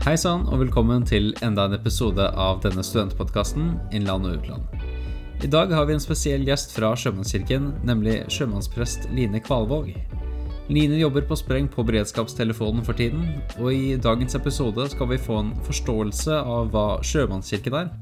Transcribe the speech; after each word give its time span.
Hei 0.00 0.14
sann, 0.16 0.46
og 0.48 0.62
velkommen 0.62 1.02
til 1.04 1.34
enda 1.44 1.66
en 1.68 1.74
episode 1.76 2.24
av 2.40 2.62
denne 2.64 2.80
studentpodkasten 2.80 3.74
Innland 3.92 4.24
og 4.24 4.38
utland. 4.38 4.86
I 5.44 5.50
dag 5.52 5.74
har 5.76 5.84
vi 5.84 5.92
en 5.92 6.00
spesiell 6.00 6.46
gjest 6.48 6.72
fra 6.72 6.94
Sjømannskirken, 6.96 7.66
nemlig 7.84 8.14
sjømannsprest 8.32 9.10
Line 9.12 9.42
Kvalvåg. 9.44 9.90
Line 10.72 10.96
jobber 11.02 11.28
på 11.28 11.36
spreng 11.36 11.68
på 11.68 11.84
beredskapstelefonen 11.84 12.80
for 12.86 12.96
tiden, 12.96 13.26
og 13.58 13.74
i 13.76 13.98
dagens 14.00 14.38
episode 14.40 14.88
skal 14.88 15.12
vi 15.12 15.20
få 15.20 15.42
en 15.42 15.52
forståelse 15.68 16.40
av 16.56 16.72
hva 16.72 16.86
Sjømannskirken 17.04 17.76
er, 17.82 17.92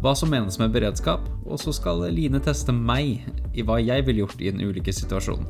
hva 0.00 0.16
som 0.16 0.32
menes 0.32 0.56
med 0.56 0.72
beredskap, 0.72 1.28
og 1.44 1.60
så 1.60 1.76
skal 1.76 2.06
Line 2.16 2.40
teste 2.40 2.72
meg 2.72 3.28
i 3.52 3.60
hva 3.60 3.76
jeg 3.84 4.08
ville 4.08 4.24
gjort 4.24 4.40
i 4.40 4.54
en 4.54 4.64
ulykkessituasjon. 4.64 5.44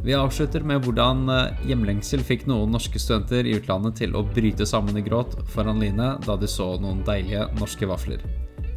Vi 0.00 0.14
avslutter 0.16 0.64
med 0.64 0.80
hvordan 0.86 1.26
eh, 1.28 1.58
hjemlengsel 1.68 2.22
fikk 2.24 2.46
noen 2.48 2.70
norske 2.72 2.96
studenter 2.96 3.44
i 3.44 3.52
utlandet 3.58 3.98
til 4.00 4.14
å 4.16 4.22
bryte 4.24 4.64
sammen 4.64 4.96
i 4.96 5.02
gråt 5.04 5.34
foran 5.52 5.76
Line 5.82 6.14
da 6.24 6.36
de 6.40 6.48
så 6.48 6.70
noen 6.80 7.02
deilige 7.04 7.42
norske 7.58 7.84
vafler. 7.84 8.24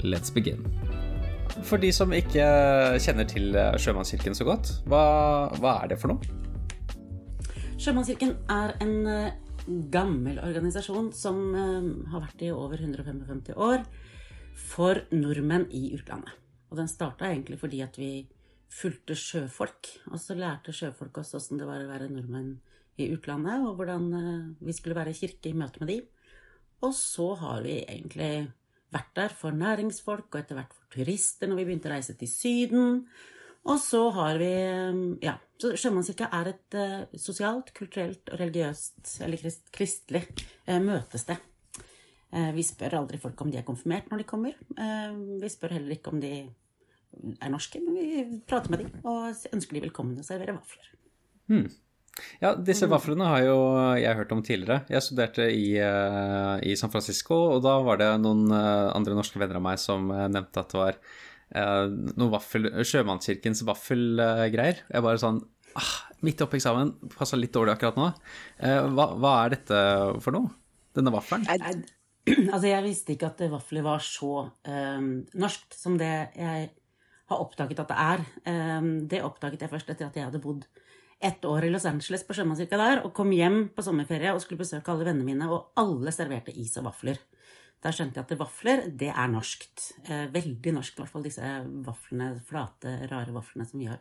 Let's 0.04 0.34
begin. 0.36 0.66
For 1.64 1.80
de 1.80 1.94
som 1.96 2.12
ikke 2.12 2.44
kjenner 3.00 3.30
til 3.30 3.56
eh, 3.56 3.72
Sjømannskirken 3.80 4.36
så 4.36 4.50
godt, 4.50 4.74
hva, 4.92 5.06
hva 5.64 5.78
er 5.86 5.94
det 5.94 6.02
for 6.02 6.12
noe? 6.12 7.08
Sjømannskirken 7.80 8.36
er 8.52 8.76
en 8.84 8.96
eh, 9.08 9.40
gammel 9.96 10.44
organisasjon 10.44 11.14
som 11.16 11.40
har 11.56 12.20
vært 12.20 12.44
i 12.44 12.52
over 12.52 12.84
155 12.84 13.56
år 13.56 13.88
for 14.60 15.06
nordmenn 15.16 15.70
i 15.72 15.86
utlandet. 15.96 16.36
Og 16.68 16.84
den 16.84 16.92
starta 16.92 17.32
egentlig 17.32 17.64
fordi 17.64 17.80
at 17.86 17.96
vi 17.96 18.26
fulgte 18.74 19.18
sjøfolk. 19.18 19.90
Og 20.12 20.20
så 20.22 20.38
lærte 20.38 20.74
sjøfolk 20.76 21.22
oss 21.22 21.36
åssen 21.38 21.62
det 21.62 21.68
var 21.70 21.84
å 21.84 21.90
være 21.92 22.10
nordmenn 22.12 22.56
i 23.02 23.10
utlandet, 23.14 23.64
og 23.66 23.78
hvordan 23.80 24.10
eh, 24.18 24.66
vi 24.66 24.76
skulle 24.76 24.98
være 24.98 25.16
kirke 25.18 25.50
i 25.50 25.58
møte 25.58 25.82
med 25.82 25.94
de. 25.94 26.00
Og 26.84 26.94
så 26.98 27.30
har 27.40 27.64
vi 27.66 27.80
egentlig 27.82 28.50
vært 28.94 29.14
der 29.18 29.38
for 29.38 29.56
næringsfolk, 29.58 30.28
og 30.30 30.42
etter 30.42 30.60
hvert 30.60 30.74
for 30.76 30.90
turister 30.94 31.50
når 31.50 31.62
vi 31.62 31.70
begynte 31.70 31.90
å 31.90 31.96
reise 31.96 32.16
til 32.20 32.30
Syden. 32.30 33.00
Og 33.64 33.80
så 33.80 34.02
har 34.18 34.38
vi 34.42 34.52
Ja, 35.24 35.38
så 35.58 35.72
Sjømannskirka 35.80 36.28
er 36.36 36.52
et 36.52 36.76
uh, 36.76 37.06
sosialt, 37.16 37.72
kulturelt 37.74 38.28
og 38.30 38.42
religiøst, 38.42 39.16
eller 39.24 39.40
krist, 39.40 39.70
kristelig, 39.74 40.26
uh, 40.68 40.82
møtested. 40.84 41.40
Uh, 42.34 42.52
vi 42.54 42.66
spør 42.68 43.00
aldri 43.00 43.22
folk 43.24 43.40
om 43.42 43.54
de 43.54 43.62
er 43.62 43.66
konfirmert 43.66 44.12
når 44.12 44.22
de 44.22 44.28
kommer. 44.28 44.60
vi 45.40 45.50
spør 45.50 45.78
heller 45.78 45.96
ikke 45.96 46.12
om 46.12 46.20
de 46.20 46.34
er 47.40 47.54
norske, 47.54 47.82
men 47.84 47.98
vi 47.98 48.42
prater 48.50 48.74
med 48.74 48.84
dem 48.84 49.08
og 49.08 49.48
ønsker 49.54 49.78
de 49.78 49.86
velkommen 49.88 50.20
og 50.20 50.28
serverer 50.28 50.58
vafler. 50.58 50.92
Hmm. 51.52 51.68
Ja, 52.44 52.52
disse 52.54 52.86
vaflene 52.90 53.26
har 53.26 53.42
jo 53.42 53.58
jeg 53.98 54.18
hørt 54.20 54.34
om 54.36 54.44
tidligere. 54.46 54.84
Jeg 54.92 55.02
studerte 55.02 55.48
i, 55.50 55.74
i 55.82 56.76
San 56.78 56.92
Francisco, 56.94 57.40
og 57.56 57.64
da 57.66 57.80
var 57.82 57.98
det 58.02 58.10
noen 58.22 58.54
andre 58.54 59.18
norske 59.18 59.42
venner 59.42 59.58
av 59.58 59.66
meg 59.66 59.82
som 59.82 60.12
nevnte 60.12 60.62
at 60.62 60.76
det 60.76 60.82
var 60.82 61.00
noen 61.54 62.14
noe 62.18 62.34
vaffel, 62.34 62.70
Sjømannskirkens 62.86 63.64
vaffelgreier. 63.66 64.84
Jeg 64.90 65.06
bare 65.06 65.22
sånn 65.22 65.42
ah, 65.78 65.96
Midt 66.26 66.42
oppi 66.46 66.58
eksamen, 66.58 66.94
passa 67.18 67.38
litt 67.38 67.54
dårlig 67.54 67.76
akkurat 67.76 67.98
nå. 68.00 68.08
Hva, 68.94 69.10
hva, 69.18 69.34
er 69.42 69.58
dette 69.58 69.82
for 70.24 70.38
noe? 70.38 70.54
Denne 70.96 71.14
vaffelen? 71.14 71.84
Altså, 72.54 72.70
jeg 72.70 72.86
visste 72.86 73.12
ikke 73.18 73.34
at 73.34 73.42
vafler 73.52 73.84
var 73.84 74.00
så 74.00 74.46
um, 74.48 75.08
norskt 75.36 75.76
som 75.76 75.98
det 76.00 76.14
jeg 76.40 76.70
har 77.34 77.44
oppdaget 77.44 77.84
at 77.84 77.92
det 77.92 78.00
er. 78.00 78.26
Um, 78.80 78.92
det 79.10 79.24
oppdaget 79.26 79.66
jeg 79.66 79.74
først 79.74 79.92
etter 79.92 80.08
at 80.08 80.18
jeg 80.18 80.30
hadde 80.30 80.42
bodd 80.44 80.66
ett 81.24 81.46
år 81.48 81.68
i 81.68 81.70
Los 81.72 81.86
Angeles 81.88 82.26
på 82.28 82.36
Sjømannskirka 82.36 82.80
der, 82.80 83.02
og 83.08 83.14
kom 83.16 83.32
hjem 83.32 83.70
på 83.76 83.84
sommerferie 83.86 84.34
og 84.36 84.42
skulle 84.44 84.60
besøke 84.60 84.92
alle 84.92 85.08
vennene 85.08 85.28
mine, 85.28 85.48
og 85.48 85.72
alle 85.80 86.12
serverte 86.12 86.52
is 86.60 86.76
og 86.82 86.90
vafler. 86.90 87.22
Da 87.84 87.92
skjønte 87.96 88.20
jeg 88.20 88.28
at 88.28 88.40
vafler, 88.40 88.86
det 88.88 89.10
er 89.12 89.30
norskt. 89.32 89.90
Eh, 90.08 90.26
veldig 90.32 90.74
norskt, 90.76 90.98
i 90.98 91.04
hvert 91.04 91.14
fall 91.14 91.26
disse 91.26 91.54
vaflene, 91.86 92.30
flate, 92.48 92.96
rare 93.12 93.36
vaflene 93.36 93.68
som 93.68 93.80
vi 93.80 93.90
har. 93.92 94.00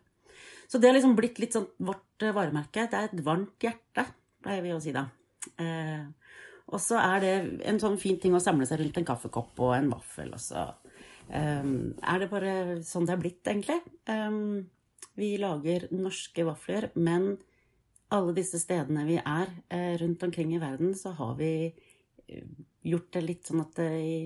Så 0.70 0.80
det 0.80 0.90
har 0.90 0.96
liksom 0.96 1.14
blitt 1.18 1.38
litt 1.42 1.54
sånn 1.54 1.68
vårt 1.82 2.22
eh, 2.26 2.34
varemerke. 2.34 2.88
Det 2.90 2.98
er 2.98 3.10
et 3.10 3.24
varmt 3.26 3.62
hjerte, 3.62 4.06
pleier 4.42 4.66
vi 4.66 4.74
å 4.74 4.80
si 4.82 4.94
da. 4.94 5.06
Eh, 5.62 6.04
og 6.72 6.78
så 6.82 6.98
er 7.02 7.22
det 7.22 7.34
en 7.68 7.80
sånn 7.82 7.98
fin 8.00 8.18
ting 8.22 8.34
å 8.34 8.42
samle 8.42 8.66
seg 8.66 8.80
rundt 8.80 8.98
en 8.98 9.08
kaffekopp 9.08 9.62
og 9.62 9.74
en 9.76 9.90
vaffel, 9.92 10.30
og 10.34 10.42
så 10.42 10.66
er 11.32 12.20
det 12.20 12.28
bare 12.28 12.54
sånn 12.84 13.06
det 13.08 13.14
er 13.14 13.20
blitt, 13.22 13.40
egentlig. 13.48 13.78
vi 15.16 15.30
lager 15.40 15.86
norske 15.96 16.44
vafler, 16.44 16.90
men 16.94 17.38
alle 18.12 18.34
disse 18.36 18.60
stedene 18.60 19.06
vi 19.08 19.16
er 19.16 19.54
rundt 20.02 20.26
omkring 20.26 20.52
i 20.52 20.60
verden, 20.60 20.92
så 20.98 21.14
har 21.16 21.34
vi 21.38 21.52
gjort 22.82 23.12
det 23.14 23.24
litt 23.24 23.48
sånn 23.48 23.62
at 23.64 23.80
eh, 23.82 23.98
i 24.02 24.16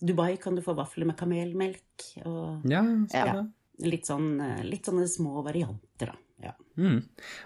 Dubai 0.00 0.38
kan 0.40 0.56
du 0.56 0.62
få 0.64 0.74
vafler 0.78 1.08
med 1.10 1.18
kamelmelk. 1.20 2.06
Og, 2.24 2.64
ja, 2.70 2.80
ja, 3.12 3.42
litt, 3.84 4.08
sånn, 4.08 4.32
eh, 4.40 4.62
litt 4.64 4.88
sånne 4.88 5.06
små 5.10 5.44
varianter, 5.46 6.14
da. 6.14 6.16
Ja. 6.40 6.54
Mm. 6.80 7.02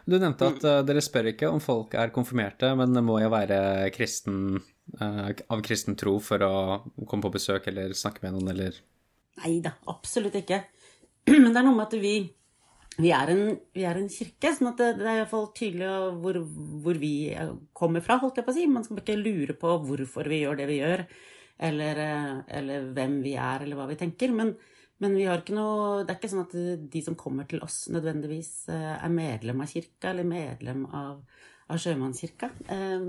Du 0.06 0.15
nevnte 0.21 0.53
at 0.53 0.62
uh, 0.62 0.76
dere 0.86 1.00
spør 1.03 1.32
ikke 1.32 1.48
om 1.50 1.59
folk 1.59 1.97
er 1.98 2.12
konfirmerte, 2.15 2.69
men 2.78 2.94
må 3.03 3.16
jo 3.19 3.31
være 3.32 3.88
kristen, 3.91 4.60
uh, 5.00 5.32
av 5.50 5.65
kristen 5.66 5.98
tro 5.98 6.12
for 6.22 6.44
å 6.47 6.53
komme 7.03 7.25
på 7.25 7.32
besøk 7.34 7.66
eller 7.72 7.97
snakke 7.98 8.22
med 8.22 8.36
noen, 8.36 8.53
eller 8.53 8.78
Nei 9.43 9.59
da, 9.65 9.75
absolutt 9.91 10.39
ikke. 10.39 10.62
Men 11.33 11.50
det 11.50 11.61
er 11.61 11.67
noe 11.67 11.77
med 11.77 11.87
at 11.89 11.99
vi 12.00 12.17
vi 12.95 13.11
er, 13.11 13.31
en, 13.33 13.56
vi 13.75 13.83
er 13.83 13.99
en, 13.99 14.11
kirke, 14.12 14.53
sånn 14.55 14.71
at 14.71 14.78
det, 14.78 14.89
det 15.00 15.06
er 15.09 15.17
iallfall 15.19 15.49
tydelig 15.56 15.89
hvor, 16.22 16.37
hvor, 16.84 16.99
vi 17.00 17.15
kommer 17.75 18.05
fra, 18.05 18.21
holdt 18.22 18.39
jeg 18.39 18.47
på 18.47 18.53
å 18.53 18.55
si. 18.55 18.67
Man 18.71 18.84
skal 18.87 19.00
ikke 19.00 19.17
lure 19.19 19.56
på 19.59 19.72
hvorfor 19.89 20.31
vi 20.31 20.45
gjør 20.45 20.61
det 20.61 20.69
vi 20.71 20.77
gjør, 20.78 21.03
eller, 21.69 22.00
eller 22.61 22.87
hvem 22.95 23.17
vi 23.25 23.34
er, 23.34 23.65
eller 23.65 23.81
hva 23.81 23.89
vi 23.91 23.99
tenker. 23.99 24.31
Men, 24.37 24.53
men 25.03 25.17
noe, 25.19 26.05
det 26.05 26.15
er 26.15 26.21
ikke 26.21 26.31
sånn 26.31 26.45
at 26.45 26.55
de 26.93 27.03
som 27.03 27.19
kommer 27.19 27.49
til 27.51 27.65
oss, 27.66 27.89
nødvendigvis 27.91 28.53
eh, 28.71 28.93
er 28.95 29.11
medlem 29.11 29.65
av 29.65 29.75
kirka, 29.75 30.12
eller 30.12 30.28
medlem 30.31 30.84
av, 30.95 31.25
av 31.66 31.81
Sjømannskirka. 31.83 32.53
Eh, 32.77 33.09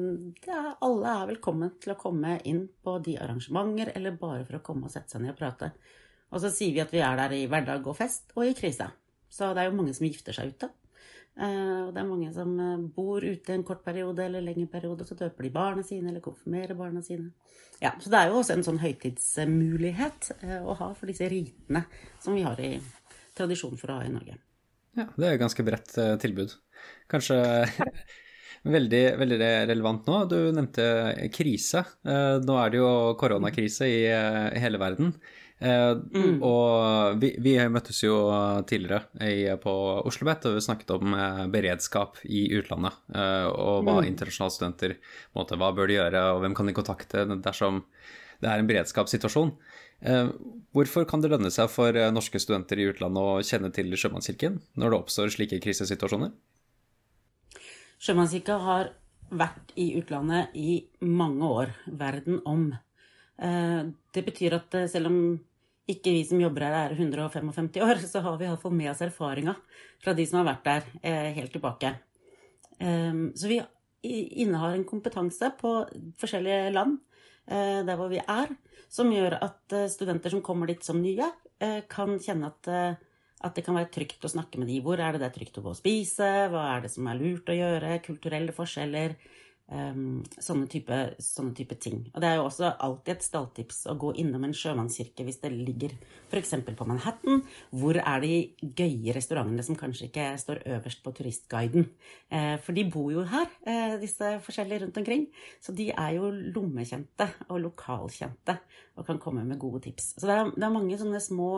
er, 0.49 0.71
alle 0.87 1.13
er 1.13 1.29
velkommen 1.35 1.75
til 1.77 1.93
å 1.93 1.99
komme 1.99 2.39
inn 2.49 2.65
på 2.81 2.97
de 3.05 3.19
arrangementer, 3.21 3.93
eller 3.93 4.17
bare 4.17 4.47
for 4.49 4.57
å 4.57 4.65
komme 4.65 4.89
og 4.89 4.97
sette 4.97 5.13
seg 5.13 5.27
ned 5.27 5.35
og 5.35 5.39
prate. 5.43 5.75
Og 6.33 6.41
så 6.41 6.51
sier 6.53 6.73
vi 6.73 6.83
at 6.83 6.93
vi 6.93 7.03
er 7.05 7.19
der 7.19 7.35
i 7.37 7.45
hverdag 7.49 7.85
og 7.87 7.97
fest, 7.97 8.31
og 8.35 8.47
i 8.47 8.55
krise. 8.57 8.89
Så 9.29 9.51
det 9.53 9.63
er 9.63 9.69
jo 9.69 9.77
mange 9.77 9.93
som 9.95 10.07
gifter 10.07 10.35
seg 10.35 10.55
ute. 10.55 10.71
Eh, 11.35 11.79
og 11.83 11.91
det 11.91 11.99
er 11.99 12.07
mange 12.07 12.29
som 12.31 12.51
eh, 12.63 12.83
bor 12.95 13.23
ute 13.23 13.55
en 13.55 13.65
kort 13.67 13.81
periode 13.83 14.23
eller 14.23 14.43
lengre 14.43 14.69
periode, 14.71 15.03
og 15.03 15.09
så 15.09 15.17
døper 15.19 15.47
de 15.47 15.51
barna 15.55 15.83
sine 15.83 16.11
eller 16.11 16.23
konfirmerer 16.23 16.77
barna 16.79 17.03
sine. 17.03 17.33
Ja, 17.81 17.91
Så 17.99 18.11
det 18.11 18.21
er 18.21 18.31
jo 18.31 18.39
også 18.39 18.55
en 18.55 18.63
sånn 18.63 18.79
høytidsmulighet 18.79 20.29
eh, 20.39 20.61
å 20.63 20.77
ha 20.79 20.93
for 20.95 21.11
disse 21.11 21.27
ritene 21.31 21.83
som 22.23 22.37
vi 22.37 22.45
har 22.45 22.59
i 22.63 22.77
tradisjon 23.35 23.75
for 23.79 23.91
å 23.91 23.99
ha 23.99 24.07
i 24.07 24.13
Norge. 24.13 24.37
Ja, 24.95 25.09
det 25.11 25.27
er 25.27 25.35
et 25.35 25.41
ganske 25.41 25.65
bredt 25.67 25.91
tilbud. 26.23 26.53
Kanskje 27.11 27.41
veldig, 28.77 29.03
veldig 29.19 29.39
relevant 29.73 30.07
nå. 30.07 30.21
Du 30.31 30.37
nevnte 30.55 30.85
krise. 31.35 31.83
Nå 32.07 32.55
er 32.61 32.71
det 32.71 32.79
jo 32.79 32.91
koronakrise 33.19 33.89
i 33.91 34.05
hele 34.55 34.79
verden. 34.79 35.11
Eh, 35.59 35.91
mm. 35.95 36.41
Og 36.43 37.21
vi, 37.21 37.31
vi, 37.39 37.53
møttes 37.71 38.01
jo 38.03 38.15
tidligere 38.67 39.05
i, 39.23 39.47
på 39.61 39.71
OsloMet 40.03 40.49
og 40.49 40.57
vi 40.57 40.63
snakket 40.65 40.91
om 40.97 41.15
eh, 41.15 41.45
beredskap 41.51 42.19
i 42.27 42.47
utlandet. 42.57 42.97
Eh, 43.15 43.47
og 43.47 43.85
hva 43.87 44.01
mm. 44.01 44.09
internasjonale 44.09 44.55
studenter 44.55 44.97
måte, 45.37 45.59
Hva 45.59 45.71
bør 45.75 45.89
de 45.89 45.99
gjøre, 45.99 46.25
og 46.35 46.43
hvem 46.43 46.57
kan 46.57 46.67
de 46.67 46.75
kontakte 46.75 47.25
dersom 47.35 47.85
det 48.43 48.51
er 48.51 48.59
en 48.59 48.67
beredskapssituasjon? 48.67 49.55
Hvorfor 50.75 51.05
kan 51.07 51.21
det 51.23 51.29
lønne 51.31 51.49
seg 51.55 51.69
for 51.71 51.95
norske 52.11 52.37
studenter 52.43 52.77
i 52.83 52.89
utlandet 52.91 53.23
å 53.23 53.39
kjenne 53.47 53.71
til 53.73 53.95
Sjømannskirken 53.95 54.57
når 54.75 54.91
det 54.91 54.97
oppstår 54.99 55.31
slike 55.31 55.61
krisesituasjoner? 55.63 56.33
Sjømannskirka 58.03 58.57
har 58.59 58.91
vært 59.31 59.71
i 59.79 59.87
utlandet 59.97 60.51
i 60.59 60.83
mange 60.99 61.47
år, 61.47 61.71
verden 61.87 62.43
om. 62.45 62.67
Det 63.35 64.21
betyr 64.23 64.53
at 64.55 64.75
selv 64.91 65.09
om 65.09 65.17
ikke 65.91 66.13
vi 66.15 66.23
som 66.25 66.41
jobber 66.41 66.65
her 66.65 66.75
er 66.79 66.95
155 66.97 67.77
år, 67.85 68.01
så 68.09 68.21
har 68.25 68.37
vi 68.39 68.47
iallfall 68.47 68.73
med 68.73 68.89
oss 68.91 69.03
erfaringa 69.05 69.53
fra 70.01 70.15
de 70.17 70.25
som 70.25 70.39
har 70.39 70.47
vært 70.47 70.65
der 70.65 70.87
eh, 71.05 71.31
helt 71.37 71.53
tilbake. 71.53 71.91
Så 72.75 73.49
vi 73.49 73.61
innehar 74.43 74.73
en 74.75 74.85
kompetanse 74.87 75.51
på 75.59 75.69
forskjellige 76.21 76.73
land 76.73 76.97
eh, 77.47 77.81
der 77.85 77.99
hvor 77.99 78.09
vi 78.11 78.19
er, 78.19 78.51
som 78.91 79.13
gjør 79.13 79.37
at 79.39 79.75
eh, 79.77 79.87
studenter 79.93 80.33
som 80.33 80.43
kommer 80.45 80.69
dit 80.69 80.83
som 80.85 81.01
nye, 81.01 81.29
kan 81.87 82.17
kjenne 82.19 82.49
at, 82.49 82.67
at 82.67 83.53
det 83.55 83.61
kan 83.63 83.77
være 83.77 83.87
trygt 83.93 84.25
å 84.27 84.29
snakke 84.29 84.59
med 84.59 84.67
de. 84.67 84.81
Hvor 84.83 84.99
er 84.99 85.15
det 85.15 85.21
det 85.21 85.29
er 85.29 85.35
trygt 85.37 85.55
å 85.61 85.61
gå 85.63 85.71
og 85.71 85.77
spise? 85.79 86.27
Hva 86.51 86.65
er 86.73 86.83
det 86.83 86.91
som 86.91 87.07
er 87.07 87.15
lurt 87.15 87.47
å 87.47 87.55
gjøre? 87.55 87.93
Kulturelle 88.03 88.51
forskjeller. 88.53 89.15
Um, 89.65 90.19
sånne, 90.37 90.67
type, 90.69 90.95
sånne 91.17 91.55
type 91.57 91.73
ting. 91.81 92.03
Og 92.11 92.21
det 92.21 92.27
er 92.29 92.35
jo 92.37 92.43
også 92.45 92.67
alltid 92.85 93.15
et 93.15 93.23
stalltips 93.25 93.79
å 93.89 93.95
gå 93.97 94.11
innom 94.21 94.43
en 94.45 94.53
sjømannskirke 94.53 95.25
hvis 95.25 95.39
det 95.41 95.49
ligger 95.55 95.95
f.eks. 96.29 96.53
på 96.77 96.85
Manhattan. 96.85 97.41
Hvor 97.73 97.97
er 97.97 98.21
de 98.21 98.35
gøye 98.61 99.15
restaurantene 99.17 99.65
som 99.65 99.79
kanskje 99.79 100.11
ikke 100.11 100.27
står 100.37 100.61
øverst 100.77 101.01
på 101.01 101.15
turistguiden? 101.17 101.89
Eh, 102.29 102.55
for 102.61 102.77
de 102.77 102.85
bor 102.93 103.09
jo 103.15 103.25
her, 103.31 103.49
eh, 103.65 103.97
disse 104.01 104.35
forskjellige 104.45 104.85
rundt 104.85 105.01
omkring. 105.01 105.25
Så 105.57 105.73
de 105.73 105.89
er 105.89 106.13
jo 106.19 106.29
lommekjente 106.29 107.31
og 107.49 107.63
lokalkjente 107.65 108.59
og 108.95 109.09
kan 109.09 109.17
komme 109.23 109.47
med 109.49 109.59
gode 109.59 109.81
tips. 109.87 110.13
Så 110.19 110.29
det 110.29 110.37
er, 110.37 110.53
det 110.53 110.69
er 110.69 110.77
mange 110.77 111.01
sånne 111.01 111.23
små 111.23 111.55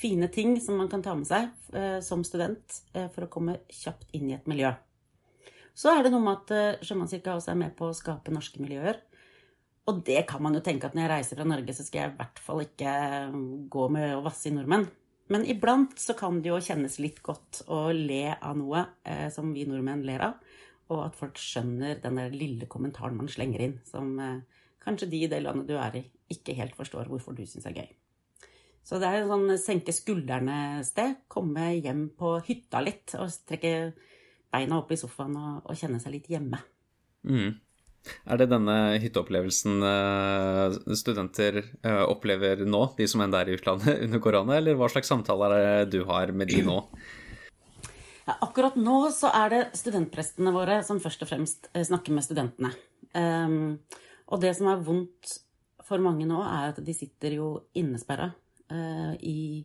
fine 0.00 0.26
ting 0.34 0.58
som 0.60 0.82
man 0.82 0.90
kan 0.90 1.02
ta 1.02 1.14
med 1.14 1.28
seg 1.28 1.50
eh, 1.76 1.98
som 2.04 2.22
student 2.26 2.82
eh, 2.94 3.06
for 3.14 3.26
å 3.26 3.32
komme 3.32 3.60
kjapt 3.70 4.10
inn 4.16 4.30
i 4.30 4.38
et 4.38 4.50
miljø. 4.50 4.74
Så 5.80 5.94
er 5.94 6.04
det 6.04 6.12
noe 6.12 6.24
med 6.24 6.42
at 6.42 6.52
uh, 6.52 6.84
Sjømannskirka 6.84 7.38
også 7.38 7.54
er 7.54 7.60
med 7.62 7.72
på 7.78 7.88
å 7.88 7.96
skape 7.96 8.34
norske 8.34 8.60
miljøer. 8.60 9.00
Og 9.88 10.02
det 10.06 10.22
kan 10.30 10.42
man 10.44 10.54
jo 10.54 10.62
tenke 10.64 10.86
at 10.86 10.96
når 10.96 11.06
jeg 11.06 11.12
reiser 11.14 11.38
fra 11.40 11.46
Norge, 11.48 11.74
så 11.74 11.86
skal 11.86 12.02
jeg 12.02 12.12
i 12.12 12.18
hvert 12.18 12.40
fall 12.44 12.60
ikke 12.62 12.90
eh, 12.90 13.38
gå 13.72 13.86
med 13.90 14.12
å 14.14 14.24
vasse 14.24 14.50
i 14.50 14.54
nordmenn. 14.54 14.86
Men 15.30 15.46
iblant 15.50 15.96
så 16.02 16.14
kan 16.18 16.40
det 16.42 16.50
jo 16.50 16.60
kjennes 16.62 16.98
litt 17.02 17.20
godt 17.26 17.62
å 17.70 17.88
le 17.94 18.34
av 18.34 18.58
noe 18.58 18.84
eh, 19.08 19.28
som 19.34 19.54
vi 19.54 19.64
nordmenn 19.66 20.04
ler 20.06 20.26
av. 20.28 20.52
Og 20.90 21.04
at 21.06 21.18
folk 21.18 21.38
skjønner 21.40 21.98
den 22.02 22.20
der 22.20 22.34
lille 22.34 22.68
kommentaren 22.70 23.18
man 23.18 23.30
slenger 23.30 23.64
inn, 23.66 23.76
som 23.88 24.12
eh, 24.22 24.62
kanskje 24.84 25.10
de 25.10 25.24
i 25.24 25.30
det 25.32 25.42
landet 25.42 25.70
du 25.70 25.76
er 25.78 26.00
i, 26.02 26.04
ikke 26.34 26.58
helt 26.58 26.76
forstår 26.78 27.10
hvorfor 27.10 27.34
du 27.34 27.42
syns 27.48 27.66
er 27.70 27.78
gøy. 27.80 27.90
Så 28.86 28.98
det 28.98 29.10
er 29.10 29.22
en 29.22 29.30
sånn 29.30 29.58
senke 29.60 29.94
skuldrene-sted. 29.94 31.24
Komme 31.30 31.72
hjem 31.76 32.08
på 32.18 32.36
hytta 32.46 32.80
litt 32.82 33.14
og 33.18 33.30
trekke 33.48 33.74
beina 34.52 34.80
opp 34.80 34.92
i 34.92 34.98
sofaen 34.98 35.36
og, 35.38 35.64
og 35.64 35.78
kjenne 35.78 36.00
seg 36.02 36.16
litt 36.16 36.30
hjemme. 36.30 36.60
Mm. 37.26 37.58
Er 38.24 38.40
det 38.40 38.48
denne 38.48 38.76
hytteopplevelsen 39.02 39.82
eh, 39.84 40.76
studenter 40.96 41.60
eh, 41.60 42.04
opplever 42.06 42.62
nå, 42.64 42.84
de 42.96 43.08
som 43.10 43.20
enda 43.24 43.42
er 43.42 43.50
i 43.50 43.56
utlandet 43.58 44.00
under 44.06 44.22
korona, 44.24 44.56
eller 44.56 44.78
hva 44.78 44.88
slags 44.92 45.10
samtaler 45.12 45.56
er 45.56 45.66
det 45.66 45.98
du 45.98 46.06
har 46.08 46.32
med 46.32 46.52
de 46.52 46.62
nå? 46.66 46.78
Ja, 48.30 48.36
akkurat 48.46 48.78
nå 48.80 49.02
så 49.14 49.32
er 49.34 49.52
det 49.52 49.60
studentprestene 49.80 50.52
våre 50.54 50.80
som 50.86 51.00
først 51.02 51.26
og 51.26 51.32
fremst 51.32 51.70
eh, 51.74 51.84
snakker 51.86 52.16
med 52.16 52.24
studentene. 52.26 52.72
Um, 53.10 53.80
og 54.30 54.38
det 54.44 54.54
som 54.54 54.68
er 54.70 54.82
vondt 54.86 55.34
for 55.82 56.02
mange 56.02 56.28
nå, 56.28 56.38
er 56.46 56.70
at 56.70 56.80
de 56.86 56.94
sitter 56.94 57.34
jo 57.34 57.48
innesperra 57.74 58.28
uh, 58.70 59.14
i, 59.18 59.64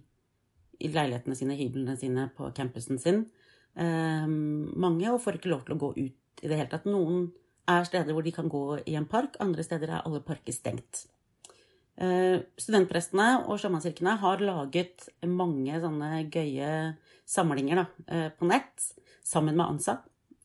i 0.81 0.89
leilighetene 0.89 1.37
sine, 1.37 1.57
hyblene 1.59 1.93
sine, 1.99 2.25
på 2.33 2.49
campusen 2.57 2.97
sin. 3.01 3.27
Ehm, 3.75 4.71
mange 4.79 5.09
og 5.11 5.19
får 5.23 5.39
ikke 5.39 5.51
lov 5.51 5.65
til 5.65 5.75
å 5.75 5.81
gå 5.81 5.91
ut 5.97 6.43
i 6.43 6.47
det 6.47 6.59
hele 6.59 6.71
tatt. 6.71 6.87
Noen 6.87 7.27
er 7.71 7.87
steder 7.87 8.15
hvor 8.15 8.25
de 8.25 8.33
kan 8.35 8.49
gå 8.51 8.63
i 8.85 8.95
en 8.99 9.07
park, 9.09 9.39
andre 9.43 9.65
steder 9.65 9.91
er 9.91 10.05
alle 10.05 10.23
parker 10.23 10.55
stengt. 10.55 11.07
Uh, 11.95 12.43
studentprestene 12.59 13.45
og 13.47 13.55
sjømannskirkene 13.61 14.17
har 14.19 14.41
laget 14.43 15.05
mange 15.31 15.77
sånne 15.79 16.25
gøye 16.27 16.71
samlinger 17.23 17.79
da, 17.79 17.85
uh, 18.11 18.25
på 18.35 18.49
nett 18.49 18.83
sammen 19.23 19.55
med 19.55 19.63
ANSA. 19.63 19.95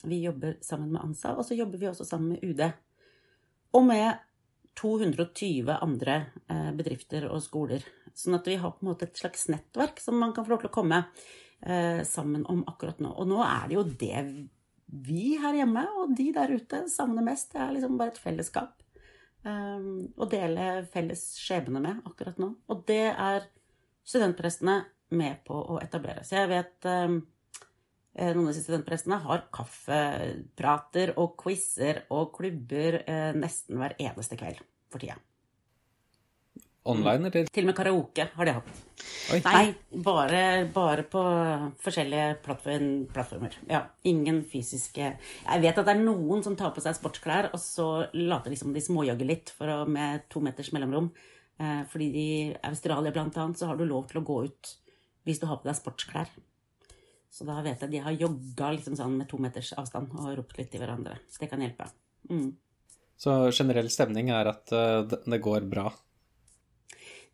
Vi 0.07 0.21
jobber 0.23 0.61
sammen 0.63 0.93
med 0.95 1.03
ANSA, 1.03 1.35
og 1.35 1.43
så 1.45 1.59
jobber 1.59 1.83
vi 1.83 1.91
også 1.91 2.07
sammen 2.07 2.37
med 2.37 2.47
UD. 2.47 2.63
Og 3.75 3.83
med 3.89 4.23
220 4.79 5.75
andre 5.75 6.21
uh, 6.47 6.71
bedrifter 6.79 7.27
og 7.29 7.43
skoler. 7.43 7.83
Sånn 8.15 8.39
at 8.39 8.47
vi 8.47 8.57
har 8.63 8.77
på 8.77 8.85
en 8.85 8.93
måte 8.93 9.11
et 9.11 9.19
slags 9.19 9.49
nettverk 9.51 10.01
som 10.03 10.23
man 10.23 10.33
kan 10.37 10.47
få 10.47 10.55
lov 10.55 10.63
til 10.63 10.71
å 10.71 10.75
komme 10.75 11.03
eh, 11.03 11.35
sammen 12.09 12.47
om 12.49 12.63
akkurat 12.71 13.03
nå. 13.05 13.11
Og 13.21 13.27
nå 13.29 13.43
er 13.45 13.67
det 13.69 13.75
jo 13.77 13.83
det 14.01 14.23
vi 14.91 15.37
her 15.39 15.55
hjemme 15.55 15.85
og 16.01 16.15
de 16.19 16.31
der 16.35 16.53
ute 16.57 16.85
savner 16.91 17.25
mest. 17.25 17.53
Det 17.53 17.63
er 17.63 17.75
liksom 17.77 17.99
bare 18.01 18.15
et 18.15 18.23
fellesskap. 18.23 18.77
Um, 19.41 20.11
å 20.21 20.29
dele 20.29 20.83
felles 20.93 21.23
skjebne 21.41 21.81
med 21.81 22.03
akkurat 22.09 22.41
nå. 22.43 22.53
Og 22.69 22.83
det 22.89 23.07
er 23.13 23.47
studentprestene 24.05 24.83
med 25.17 25.41
på 25.47 25.57
å 25.57 25.79
etablere. 25.83 26.25
Så 26.27 26.41
jeg 26.41 26.51
vet 26.51 26.91
um, 26.91 27.21
noen 28.21 28.45
av 28.45 28.53
disse 28.53 28.67
studentprestene 28.67 29.21
har 29.25 29.47
kaffeprater 29.55 31.15
og 31.21 31.39
quizer 31.41 32.05
og 32.13 32.35
klubber 32.37 33.01
uh, 33.07 33.31
nesten 33.39 33.81
hver 33.81 33.97
eneste 34.01 34.39
kveld 34.41 34.61
for 34.91 35.03
tida. 35.03 35.17
Online, 36.91 37.31
eller? 37.31 37.51
Til 37.51 37.67
og 37.67 37.71
med 37.71 37.77
karaoke 37.79 38.27
har 38.35 38.49
de 38.49 38.55
hatt. 38.59 38.81
Oi. 39.33 39.39
Nei, 39.47 39.65
bare, 40.05 40.43
bare, 40.75 41.05
på 41.09 41.23
forskjellige 41.81 42.41
plattformer. 42.45 43.57
Ja, 43.71 43.85
ingen 44.05 44.43
fysiske 44.51 45.07
Jeg 45.07 45.63
vet 45.63 45.79
at 45.81 45.87
det 45.87 45.95
er 45.95 46.03
noen 46.03 46.45
som 46.45 46.57
tar 46.59 46.75
på 46.77 46.83
seg 46.85 46.99
sportsklær, 46.99 47.53
og 47.55 47.63
så 47.63 47.89
later 48.17 48.53
de 48.53 48.61
som 48.61 48.75
de 48.75 48.83
småjogger 48.85 49.29
litt 49.29 49.55
å, 49.63 49.83
med 49.89 50.27
to 50.33 50.43
meters 50.45 50.73
mellomrom. 50.77 51.11
Eh, 51.61 51.83
fordi 51.93 52.11
i 52.17 52.31
Australia 52.69 53.13
blant 53.15 53.37
annet 53.41 53.61
så 53.61 53.71
har 53.71 53.81
du 53.81 53.85
lov 53.89 54.07
til 54.11 54.21
å 54.21 54.27
gå 54.27 54.45
ut 54.49 54.77
hvis 55.29 55.41
du 55.41 55.47
har 55.51 55.61
på 55.61 55.69
deg 55.69 55.79
sportsklær. 55.79 56.31
Så 57.31 57.47
da 57.47 57.61
vet 57.63 57.83
jeg 57.85 57.93
de 57.93 58.03
har 58.03 58.17
jogga 58.17 58.73
liksom 58.75 58.97
sånn 58.99 59.19
med 59.21 59.29
to 59.31 59.39
meters 59.41 59.71
avstand 59.79 60.11
og 60.19 60.33
ropt 60.41 60.57
litt 60.59 60.73
til 60.73 60.83
hverandre. 60.83 61.21
Så 61.31 61.45
det 61.45 61.51
kan 61.53 61.63
hjelpe. 61.63 61.87
Mm. 62.31 62.51
Så 63.21 63.37
generell 63.53 63.91
stemning 63.93 64.33
er 64.35 64.49
at 64.51 64.73
uh, 64.73 65.05
det 65.07 65.39
går 65.45 65.69
bra? 65.71 65.91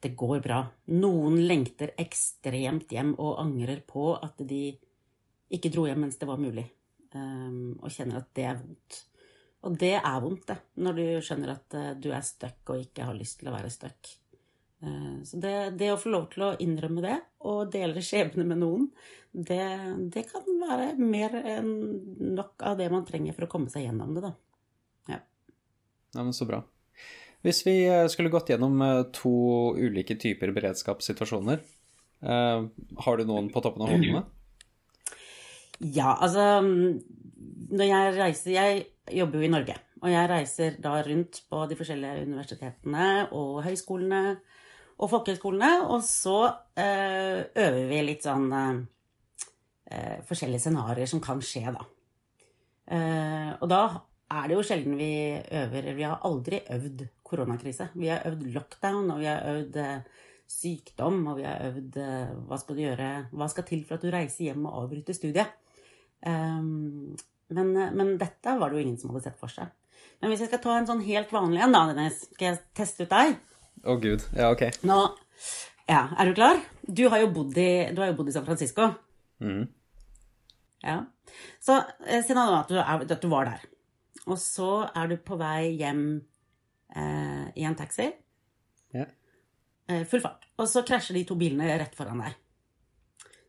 Det 0.07 0.15
går 0.15 0.41
bra. 0.45 0.61
Noen 0.95 1.41
lengter 1.49 1.91
ekstremt 1.99 2.93
hjem 2.95 3.17
og 3.19 3.41
angrer 3.43 3.81
på 3.87 4.13
at 4.15 4.39
de 4.47 4.77
ikke 5.53 5.71
dro 5.75 5.87
hjem 5.89 6.05
mens 6.07 6.19
det 6.21 6.29
var 6.29 6.39
mulig, 6.39 6.65
um, 7.15 7.75
og 7.81 7.91
kjenner 7.91 8.21
at 8.21 8.31
det 8.39 8.45
er 8.47 8.61
vondt. 8.61 9.01
Og 9.67 9.75
det 9.81 9.95
er 9.99 10.21
vondt, 10.23 10.47
det, 10.53 10.57
når 10.79 10.99
du 10.99 11.05
skjønner 11.27 11.57
at 11.57 11.75
uh, 11.79 11.91
du 11.99 12.13
er 12.15 12.23
stuck 12.27 12.71
og 12.71 12.85
ikke 12.85 13.09
har 13.09 13.19
lyst 13.19 13.41
til 13.41 13.51
å 13.51 13.57
være 13.57 13.73
stuck. 13.75 14.13
Uh, 14.85 15.19
så 15.27 15.43
det, 15.43 15.55
det, 15.81 15.91
å 15.91 15.99
få 15.99 16.15
lov 16.15 16.29
til 16.35 16.47
å 16.47 16.55
innrømme 16.63 17.03
det, 17.03 17.19
og 17.51 17.73
dele 17.75 18.05
skjebne 18.05 18.47
med 18.47 18.63
noen, 18.63 18.87
det, 19.33 19.63
det, 20.15 20.27
kan 20.31 20.47
være 20.63 20.93
mer 21.03 21.35
enn 21.43 21.75
nok 22.39 22.63
av 22.65 22.79
det 22.79 22.87
man 22.95 23.05
trenger 23.09 23.35
for 23.35 23.49
å 23.49 23.53
komme 23.57 23.75
seg 23.75 23.89
gjennom 23.89 24.15
det, 24.15 24.23
da. 24.29 24.33
Ja. 25.17 25.21
ja 26.15 26.23
men 26.23 26.35
så 26.37 26.47
bra. 26.49 26.63
Hvis 27.45 27.63
vi 27.67 27.77
eh, 27.87 28.07
skulle 28.13 28.33
gått 28.33 28.51
gjennom 28.51 28.81
eh, 28.83 29.03
to 29.15 29.75
ulike 29.77 30.17
typer 30.21 30.53
beredskapssituasjoner, 30.57 31.63
eh, 32.25 32.67
har 33.05 33.19
du 33.19 33.25
noen 33.29 33.51
på 33.53 33.63
toppen 33.65 33.85
av 33.85 33.93
hodene? 33.93 34.25
Ja, 35.77 36.15
altså 36.15 36.63
Når 36.65 37.85
jeg 37.85 38.13
reiser 38.17 38.55
Jeg 38.55 38.85
jobber 39.19 39.43
jo 39.43 39.45
i 39.45 39.51
Norge. 39.53 39.75
Og 40.01 40.09
jeg 40.09 40.31
reiser 40.31 40.79
da 40.81 40.95
rundt 41.05 41.43
på 41.51 41.65
de 41.69 41.77
forskjellige 41.77 42.25
universitetene 42.25 43.09
og 43.37 43.61
høyskolene 43.67 44.23
og 44.97 45.11
folkehøyskolene. 45.13 45.71
Og 45.93 46.01
så 46.05 46.39
øver 46.77 47.83
vi 47.91 48.01
litt 48.05 48.25
sånn 48.25 48.49
forskjellige 50.29 50.65
scenarioer 50.65 51.11
som 51.11 51.23
kan 51.25 51.41
skje, 51.45 51.73
da. 51.73 51.85
og 53.61 53.69
da 53.71 53.83
er 54.37 54.49
det 54.49 54.57
jo 54.57 54.65
sjelden 54.67 54.97
vi 54.99 55.11
øver 55.61 55.93
Vi 55.95 56.07
har 56.07 56.25
aldri 56.27 56.61
øvd 56.75 57.07
koronakrise. 57.27 57.91
Vi 57.99 58.11
har 58.11 58.25
øvd 58.29 58.47
lockdown, 58.55 59.11
og 59.15 59.21
vi 59.21 59.29
har 59.29 59.45
øvd 59.53 59.79
eh, 59.83 60.27
sykdom, 60.51 61.23
og 61.31 61.41
vi 61.41 61.47
har 61.47 61.65
øvd 61.69 61.99
eh, 62.03 62.35
hva 62.47 62.59
skal 62.63 62.79
du 62.79 62.85
gjøre 62.85 63.09
Hva 63.33 63.49
skal 63.51 63.67
til 63.67 63.83
for 63.87 63.99
at 63.99 64.07
du 64.07 64.13
reiser 64.15 64.49
hjem 64.49 64.69
og 64.69 64.85
avbryter 64.85 65.17
studiet? 65.17 65.57
Um, 66.27 67.17
men, 67.53 67.75
men, 67.75 68.15
dette 68.19 68.55
var 68.59 68.71
det 68.71 68.79
jo 68.79 68.87
ingen 68.87 68.99
som 68.99 69.13
hadde 69.13 69.29
sett 69.29 69.39
for 69.39 69.53
seg. 69.53 69.71
Men 70.21 70.33
hvis 70.33 70.43
jeg 70.43 70.51
skal 70.51 70.63
ta 70.65 70.77
en 70.79 70.89
sånn 70.89 71.05
helt 71.07 71.33
vanlig 71.35 71.63
en, 71.63 71.75
da, 71.75 71.85
Dennis, 71.91 72.25
skal 72.33 72.49
jeg 72.49 72.63
teste 72.79 73.07
ut 73.07 73.13
deg? 73.13 73.37
Å 73.85 73.93
oh, 73.93 74.01
gud. 74.03 74.25
Ja, 74.35 74.51
ok. 74.55 74.65
Nå, 74.89 75.01
ja, 75.87 76.07
Er 76.19 76.27
du 76.27 76.35
klar? 76.35 76.63
Du 76.83 77.05
har 77.13 77.23
jo 77.23 77.31
bodd 77.35 77.59
i, 77.61 77.71
har 77.91 78.11
jo 78.11 78.17
bodd 78.19 78.31
i 78.33 78.35
San 78.35 78.47
Francisco. 78.47 78.89
Mm. 79.43 79.67
Ja. 80.83 81.01
Så 81.63 81.77
eh, 82.07 82.23
si 82.25 82.35
nå 82.35 82.47
at, 82.57 82.73
at 82.73 83.23
du 83.23 83.29
var 83.31 83.51
der. 83.51 83.67
Og 84.27 84.39
så 84.43 84.89
er 84.89 85.13
du 85.13 85.21
på 85.23 85.39
vei 85.39 85.77
hjem 85.79 86.07
eh, 86.95 87.47
i 87.57 87.67
en 87.67 87.77
taxi. 87.79 88.11
Ja. 88.95 89.07
Eh, 89.89 90.03
full 90.09 90.23
fart. 90.25 90.49
Og 90.59 90.69
så 90.71 90.83
krasjer 90.87 91.19
de 91.19 91.25
to 91.29 91.37
bilene 91.39 91.69
rett 91.79 91.95
foran 91.99 92.23
deg. 92.25 92.37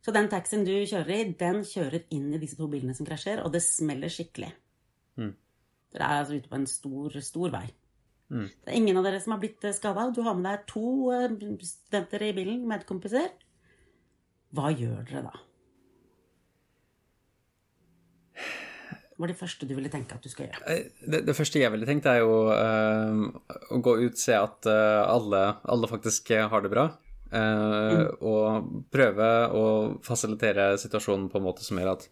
Så 0.06 0.14
den 0.16 0.30
taxien 0.32 0.64
du 0.64 0.72
kjører 0.88 1.14
i, 1.18 1.24
den 1.36 1.64
kjører 1.68 2.06
inn 2.16 2.30
i 2.32 2.40
disse 2.40 2.56
to 2.60 2.70
bilene 2.72 2.96
som 2.96 3.08
krasjer, 3.08 3.42
og 3.44 3.52
det 3.52 3.64
smeller 3.66 4.12
skikkelig. 4.14 4.54
Mm. 5.20 5.34
Dere 5.94 6.08
er 6.08 6.22
altså 6.22 6.38
ute 6.38 6.52
på 6.52 6.60
en 6.60 6.70
stor, 6.70 7.18
stor 7.26 7.52
vei. 7.52 7.66
Mm. 8.32 8.48
Det 8.48 8.72
er 8.72 8.78
ingen 8.78 9.00
av 9.00 9.08
dere 9.08 9.20
som 9.24 9.36
har 9.36 9.42
blitt 9.42 9.66
eh, 9.68 9.76
skada. 9.76 10.10
Du 10.16 10.22
har 10.26 10.38
med 10.38 10.48
deg 10.48 10.64
to 10.70 11.12
eh, 11.16 11.36
studenter 11.64 12.28
i 12.28 12.32
bilen, 12.38 12.64
medkompiser. 12.70 13.34
Hva 14.56 14.72
gjør 14.72 15.04
dere 15.10 15.26
da? 15.28 15.44
Var 19.18 19.32
det 19.32 19.38
første 19.40 19.66
du 19.66 19.74
ville 19.74 19.90
tenke 19.90 20.14
at 20.14 20.22
du 20.22 20.30
skal 20.30 20.48
gjøre? 20.48 20.78
Det, 21.02 21.24
det 21.26 21.36
første 21.36 21.62
jeg 21.62 21.74
ville 21.74 21.88
tenkt, 21.90 22.06
er 22.10 22.22
jo 22.22 22.36
uh, 22.54 23.24
å 23.74 23.80
gå 23.82 23.96
ut, 24.04 24.20
se 24.20 24.36
at 24.38 24.68
uh, 24.70 25.06
alle, 25.10 25.44
alle, 25.66 25.90
faktisk 25.90 26.30
har 26.52 26.66
det 26.66 26.72
bra. 26.74 26.86
Uh, 27.32 27.40
mm. 27.42 28.04
Og 28.30 28.68
prøve 28.94 29.30
å 29.58 29.64
fasilitere 30.06 30.76
situasjonen 30.80 31.32
på 31.34 31.42
en 31.42 31.48
måte 31.48 31.66
som 31.66 31.82
gjør 31.82 31.96
at 31.96 32.06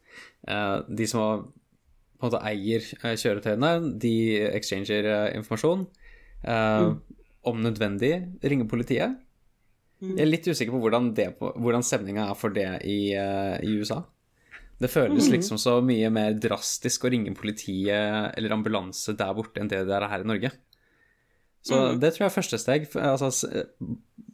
de 0.90 1.06
som 1.10 1.22
har 1.22 1.46
på 1.46 2.26
en 2.26 2.32
måte 2.32 2.42
eier 2.48 2.84
kjøretøyene, 3.20 3.72
de 4.02 4.16
exchanger 4.56 5.08
informasjon. 5.36 5.86
Mm. 6.46 6.98
Om 7.46 7.62
nødvendig 7.62 8.12
ringer 8.42 8.70
politiet. 8.70 9.18
Jeg 10.02 10.22
er 10.24 10.30
litt 10.30 10.48
usikker 10.48 10.74
på 10.74 10.82
hvordan, 10.84 11.12
det, 11.18 11.28
hvordan 11.38 11.86
stemninga 11.86 12.28
er 12.32 12.38
for 12.40 12.54
det 12.56 12.68
i, 12.88 13.14
i 13.14 13.76
USA. 13.78 14.02
Det 14.76 14.90
føles 14.92 15.30
liksom 15.32 15.60
så 15.62 15.78
mye 15.84 16.10
mer 16.12 16.34
drastisk 16.36 17.06
å 17.08 17.12
ringe 17.14 17.32
politiet 17.38 18.36
eller 18.36 18.56
ambulanse 18.56 19.16
der 19.16 19.36
borte 19.38 19.62
enn 19.62 19.72
det 19.72 19.86
det 19.88 19.96
er 19.96 20.08
her 20.12 20.26
i 20.26 20.28
Norge. 20.28 20.52
Så 21.66 21.80
det 21.98 22.12
tror 22.14 22.26
jeg 22.26 22.30
er 22.30 22.36
første 22.36 22.60
steg. 22.62 22.88
Altså, 23.00 23.30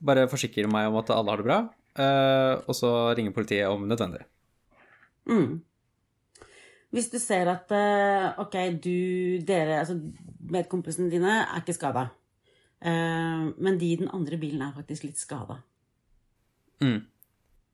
bare 0.03 0.27
forsikre 0.31 0.67
meg 0.71 0.89
om 0.89 0.97
at 0.99 1.13
alle 1.13 1.31
har 1.31 1.39
det 1.39 1.47
bra, 1.47 1.59
eh, 1.93 2.53
og 2.65 2.75
så 2.75 2.89
ringe 3.15 3.35
politiet 3.35 3.69
om 3.69 3.85
nødvendig. 3.87 4.25
Mm. 5.29 5.61
Hvis 6.91 7.07
du 7.13 7.19
ser 7.23 7.47
at 7.53 7.71
eh, 7.71 8.41
ok, 8.41 8.57
du, 8.83 8.97
dere, 9.47 9.79
altså 9.79 9.95
medkompisene 10.51 11.13
dine 11.13 11.37
er 11.45 11.61
ikke 11.61 11.77
skada, 11.77 12.09
men 12.81 13.75
de 13.77 13.91
i 13.93 13.97
den 13.99 14.09
andre 14.09 14.39
bilen 14.41 14.63
er 14.65 14.73
faktisk 14.73 15.05
litt 15.05 15.19
skada. 15.21 15.59
Mm. 16.81 17.03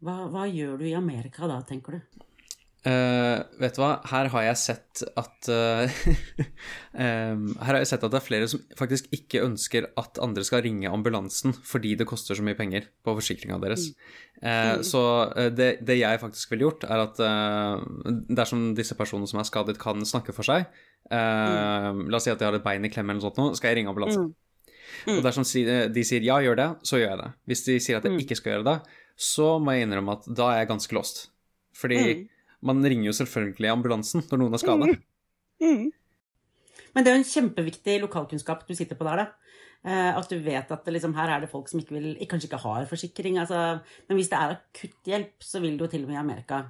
Hva, 0.04 0.18
hva 0.34 0.44
gjør 0.52 0.82
du 0.82 0.90
i 0.90 0.98
Amerika 1.00 1.48
da, 1.48 1.62
tenker 1.66 1.96
du? 1.96 2.26
Eh, 2.86 3.39
vet 3.57 3.75
du 3.75 3.81
hva, 3.81 3.98
her 4.12 4.29
har 4.31 4.43
jeg 4.46 4.60
sett 4.62 5.01
at 5.17 5.48
uh, 5.51 5.96
um, 6.93 7.48
Her 7.57 7.72
har 7.74 7.79
jeg 7.81 7.89
sett 7.89 8.03
at 8.05 8.13
det 8.13 8.19
er 8.19 8.24
flere 8.24 8.48
som 8.48 8.62
faktisk 8.77 9.10
ikke 9.17 9.41
ønsker 9.43 9.89
at 9.98 10.22
andre 10.24 10.46
skal 10.46 10.62
ringe 10.63 10.91
ambulansen 10.91 11.55
fordi 11.67 11.96
det 12.00 12.07
koster 12.07 12.38
så 12.38 12.46
mye 12.46 12.55
penger 12.60 12.86
på 13.03 13.15
forsikringa 13.17 13.57
deres. 13.63 13.89
Eh, 14.46 14.77
så 14.86 15.01
det, 15.57 15.72
det 15.81 15.98
jeg 15.98 16.22
faktisk 16.22 16.53
ville 16.53 16.67
gjort, 16.67 16.86
er 16.86 17.01
at 17.07 17.22
dersom 18.38 18.69
disse 18.77 18.96
personene 19.00 19.27
som 19.29 19.41
er 19.41 19.50
skadet, 19.50 19.79
kan 19.81 20.05
snakke 20.05 20.36
for 20.38 20.46
seg 20.46 20.67
eh, 21.10 21.89
La 21.98 22.19
oss 22.19 22.27
si 22.27 22.31
at 22.31 22.38
de 22.38 22.46
har 22.46 22.55
et 22.55 22.65
bein 22.65 22.86
i 22.86 22.93
klem 22.93 23.10
eller 23.10 23.19
noe 23.19 23.25
sånt, 23.25 23.41
nå, 23.41 23.57
skal 23.57 23.74
jeg 23.74 23.81
ringe 23.81 23.91
ambulansen. 23.91 24.31
Og 25.10 25.19
dersom 25.25 25.43
de 25.43 26.05
sier 26.05 26.24
ja, 26.24 26.38
gjør 26.46 26.62
det, 26.62 26.69
så 26.88 27.01
gjør 27.01 27.15
jeg 27.15 27.22
det. 27.25 27.29
Hvis 27.50 27.65
de 27.65 27.81
sier 27.84 28.00
at 28.00 28.05
jeg 28.07 28.22
ikke 28.24 28.38
skal 28.38 28.55
gjøre 28.55 28.69
det, 28.69 28.79
så 29.17 29.55
må 29.60 29.74
jeg 29.74 29.88
innrømme 29.88 30.19
at 30.19 30.27
da 30.29 30.53
er 30.53 30.62
jeg 30.62 30.72
ganske 30.72 30.96
lost. 30.98 31.24
Fordi 31.77 32.00
man 32.66 32.82
ringer 32.86 33.10
jo 33.10 33.16
selvfølgelig 33.20 33.70
ambulansen 33.72 34.24
når 34.30 34.42
noen 34.42 34.58
er 34.58 34.62
skada. 34.62 34.90
Men 36.96 37.06
det 37.06 37.12
er 37.12 37.18
jo 37.18 37.22
en 37.22 37.30
kjempeviktig 37.30 38.00
lokalkunnskap 38.02 38.64
du 38.66 38.74
sitter 38.78 38.98
på 38.98 39.06
der, 39.06 39.22
da. 39.22 39.54
Eh, 39.86 40.18
At 40.18 40.32
du 40.32 40.40
vet 40.42 40.72
at 40.74 40.90
liksom, 40.90 41.14
her 41.18 41.30
er 41.36 41.44
det 41.44 41.52
folk 41.52 41.70
som 41.70 41.82
ikke 41.82 41.96
vil, 41.98 42.10
kanskje 42.30 42.50
ikke 42.50 42.64
har 42.64 42.90
forsikring. 42.90 43.38
Altså, 43.42 43.80
men 44.10 44.18
hvis 44.18 44.32
det 44.32 44.40
er 44.40 44.58
akutthjelp, 44.58 45.38
så 45.44 45.62
vil 45.62 45.78
det 45.78 45.86
jo 45.86 45.92
til 45.94 46.08
og 46.08 46.10
med 46.10 46.18
i 46.18 46.24
Amerika 46.24 46.64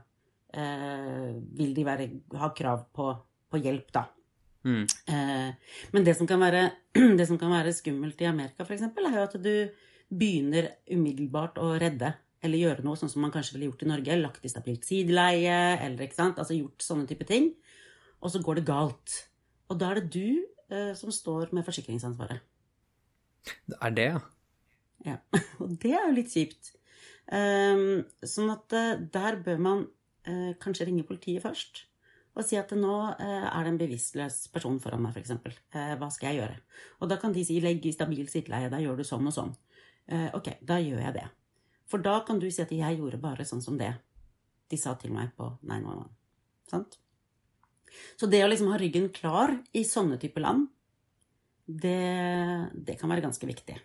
eh, 0.53 1.31
vil 1.57 1.73
de 1.77 1.87
være, 1.87 2.09
ha 2.41 2.51
krav 2.57 2.87
på, 2.95 3.09
på 3.47 3.63
hjelp, 3.63 3.89
da. 3.95 4.03
Mm. 4.67 4.83
Eh, 4.83 5.75
men 5.95 6.05
det 6.05 6.17
som 6.19 6.27
kan 6.27 6.41
være, 6.43 6.65
det 7.19 7.27
som 7.29 7.39
kan 7.39 7.53
være 7.53 7.75
skummelt 7.75 8.21
i 8.21 8.29
Amerika, 8.29 8.67
f.eks., 8.67 8.83
er 8.89 9.19
jo 9.19 9.27
at 9.27 9.37
du 9.39 9.53
begynner 10.07 10.73
umiddelbart 10.91 11.59
å 11.59 11.73
redde 11.79 12.13
eller 12.45 12.61
gjøre 12.61 12.85
noe 12.85 12.99
sånn 12.99 13.11
som 13.11 13.23
man 13.25 13.33
kanskje 13.33 13.55
ville 13.55 13.71
gjort 13.71 13.83
i 13.85 13.89
Norge. 13.89 14.19
Lagt 14.21 14.45
i 14.45 14.51
stabilt 14.51 14.85
sideleie, 14.87 15.57
eller 15.81 16.05
ikke 16.05 16.19
sant. 16.19 16.39
Altså 16.41 16.57
gjort 16.57 16.85
sånne 16.85 17.07
type 17.09 17.25
ting. 17.29 17.51
Og 18.21 18.33
så 18.33 18.41
går 18.43 18.59
det 18.59 18.67
galt. 18.69 19.17
Og 19.71 19.79
da 19.81 19.91
er 19.91 20.01
det 20.01 20.11
du 20.13 20.45
eh, 20.71 20.93
som 20.97 21.11
står 21.13 21.53
med 21.55 21.65
forsikringsansvaret. 21.67 22.43
Det 23.67 23.79
er 23.81 23.95
det, 23.95 24.09
ja. 24.13 24.23
Ja. 25.05 25.17
Og 25.63 25.77
det 25.81 25.93
er 25.93 26.07
jo 26.07 26.15
litt 26.17 26.33
kjipt. 26.33 26.73
Um, 27.27 28.05
sånn 28.23 28.53
at 28.53 28.73
uh, 28.75 28.95
der 29.11 29.37
bør 29.43 29.59
man 29.59 29.83
uh, 30.29 30.53
kanskje 30.63 30.87
ringe 30.87 31.05
politiet 31.07 31.43
først. 31.43 31.83
Og 32.37 32.45
si 32.45 32.57
at 32.59 32.71
nå 32.77 32.95
uh, 33.09 33.47
er 33.49 33.65
det 33.65 33.73
en 33.73 33.79
bevisstløs 33.81 34.45
person 34.53 34.77
foran 34.83 35.03
meg, 35.03 35.17
f.eks. 35.17 35.35
Uh, 35.73 35.95
hva 35.99 36.09
skal 36.13 36.31
jeg 36.31 36.41
gjøre? 36.43 36.59
Og 37.01 37.11
da 37.11 37.19
kan 37.21 37.35
de 37.35 37.43
si 37.47 37.59
'legg 37.63 37.85
i 37.85 37.95
stabil 37.95 38.29
sitteleie', 38.31 38.71
da 38.73 38.81
gjør 38.83 39.01
du 39.01 39.07
sånn 39.07 39.27
og 39.27 39.35
sånn. 39.35 39.55
Ok, 40.37 40.53
da 40.63 40.77
gjør 40.79 41.01
jeg 41.03 41.17
det. 41.17 41.25
For 41.87 42.03
da 42.03 42.19
kan 42.27 42.39
du 42.39 42.49
si 42.51 42.61
at 42.61 42.71
'jeg 42.71 42.99
gjorde 42.99 43.21
bare 43.21 43.45
sånn 43.45 43.63
som 43.63 43.77
det 43.77 43.93
de 44.69 44.77
sa 44.77 44.95
til 44.95 45.11
meg 45.11 45.35
på 45.35 45.57
911'. 45.63 46.09
Sant? 46.67 46.97
Så 48.17 48.27
det 48.29 48.43
å 48.43 48.49
liksom 48.49 48.71
ha 48.71 48.77
ryggen 48.77 49.09
klar 49.09 49.63
i 49.73 49.83
sånne 49.83 50.19
typer 50.19 50.41
land, 50.41 50.67
det, 51.67 52.71
det 52.73 52.99
kan 52.99 53.09
være 53.09 53.21
ganske 53.21 53.47
viktig. 53.47 53.77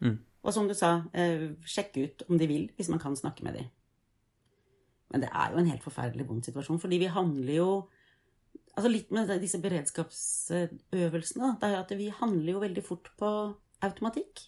Mm. 0.00 0.18
Og 0.42 0.52
som 0.52 0.68
du 0.68 0.74
sa, 0.74 1.04
eh, 1.14 1.54
sjekk 1.64 1.96
ut 1.96 2.22
om 2.28 2.38
de 2.38 2.46
vil, 2.46 2.70
hvis 2.76 2.88
man 2.88 2.98
kan 3.02 3.16
snakke 3.16 3.44
med 3.46 3.54
dem. 3.54 3.70
Men 5.12 5.20
det 5.24 5.30
er 5.32 5.52
jo 5.52 5.58
en 5.60 5.68
helt 5.68 5.84
forferdelig 5.84 6.28
vond 6.28 6.44
situasjon, 6.44 6.80
fordi 6.80 6.98
vi 6.98 7.12
handler 7.12 7.54
jo 7.54 7.72
altså 8.72 8.88
Litt 8.88 9.10
med 9.12 9.28
disse 9.42 9.58
beredskapsøvelsene, 9.60 11.50
det 11.60 11.68
er 11.68 11.74
at 11.76 11.90
vi 11.92 12.08
handler 12.08 12.54
jo 12.54 12.62
veldig 12.62 12.84
fort 12.86 13.10
på 13.20 13.28
automatikk. 13.84 14.40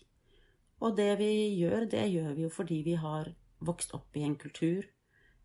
Og 0.82 0.96
det 0.96 1.12
vi 1.20 1.30
gjør, 1.60 1.86
det 1.90 2.04
gjør 2.10 2.34
vi 2.34 2.44
jo 2.46 2.52
fordi 2.52 2.82
vi 2.86 2.96
har 2.98 3.30
vokst 3.64 3.94
opp 3.96 4.16
i 4.18 4.24
en 4.26 4.36
kultur, 4.36 4.84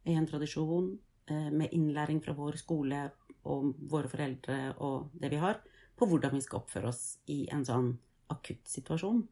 i 0.07 0.15
en 0.17 0.27
tradisjon, 0.27 0.91
eh, 1.29 1.49
med 1.51 1.73
innlæring 1.75 2.21
fra 2.23 2.33
vår 2.33 2.57
skole 2.59 3.09
og 3.49 3.75
våre 3.91 4.09
foreldre 4.11 4.75
og 4.83 5.11
det 5.13 5.31
vi 5.31 5.41
har, 5.41 5.61
på 5.95 6.07
hvordan 6.07 6.35
vi 6.35 6.41
skal 6.43 6.61
oppføre 6.61 6.91
oss 6.91 7.19
i 7.27 7.45
en 7.53 7.65
sånn 7.67 7.91
akutt 8.31 8.67
situasjon. 8.69 9.23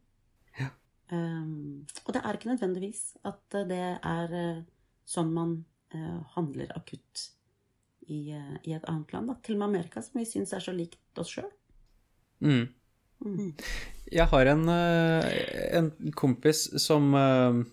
Ja. 0.60 0.72
Um, 1.12 1.86
og 2.06 2.14
det 2.16 2.22
er 2.24 2.36
ikke 2.36 2.52
nødvendigvis 2.52 3.16
at 3.28 3.56
eh, 3.56 3.68
det 3.70 3.84
er 3.96 4.34
eh, 4.36 4.64
sånn 5.08 5.30
man 5.32 5.54
uh, 5.96 6.20
handler 6.34 6.74
akutt 6.76 7.30
i, 8.08 8.34
uh, 8.36 8.58
i 8.68 8.74
et 8.76 8.88
annet 8.90 9.14
land. 9.16 9.30
Da. 9.32 9.38
Til 9.44 9.56
og 9.56 9.62
med 9.62 9.70
Amerika, 9.70 10.04
som 10.04 10.20
vi 10.20 10.26
syns 10.28 10.52
er 10.56 10.64
så 10.64 10.74
likt 10.76 11.22
oss 11.22 11.32
sjøl. 11.38 11.48
Mm. 12.44 12.68
Mm. 13.26 13.54
Jeg 14.14 14.30
har 14.32 14.52
en, 14.54 14.68
eh, 14.72 15.32
en 15.80 15.90
kompis 16.16 16.68
som 16.80 17.10
eh, 17.18 17.64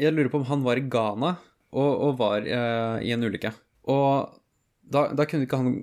Jeg 0.00 0.14
lurer 0.14 0.30
på 0.32 0.40
om 0.40 0.48
han 0.48 0.64
var 0.64 0.80
i 0.80 0.86
Ghana 0.88 1.36
og, 1.76 1.92
og 2.08 2.16
var 2.20 2.46
eh, 2.46 3.04
i 3.06 3.12
en 3.14 3.26
ulykke. 3.26 3.52
Og 3.92 4.32
da, 4.86 5.08
da 5.14 5.26
kunne 5.28 5.46
ikke 5.46 5.60
han 5.60 5.76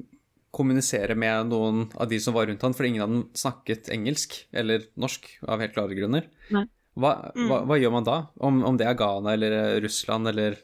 kommunisere 0.54 1.16
med 1.18 1.50
noen 1.50 1.88
av 1.98 2.10
de 2.12 2.20
som 2.22 2.36
var 2.36 2.48
rundt 2.50 2.62
han, 2.62 2.76
for 2.78 2.86
ingen 2.86 3.04
av 3.04 3.10
dem 3.10 3.24
snakket 3.38 3.90
engelsk 3.94 4.36
eller 4.54 4.86
norsk 5.02 5.26
av 5.50 5.64
helt 5.64 5.74
klare 5.76 5.98
grunner. 5.98 6.28
Nei. 6.54 6.68
Hva, 6.94 7.14
hva, 7.34 7.64
hva 7.66 7.78
gjør 7.82 7.94
man 7.96 8.06
da? 8.06 8.18
Om, 8.38 8.60
om 8.70 8.76
det 8.78 8.86
er 8.86 8.98
Ghana 9.00 9.32
eller 9.34 9.56
Russland 9.82 10.30
eller 10.30 10.60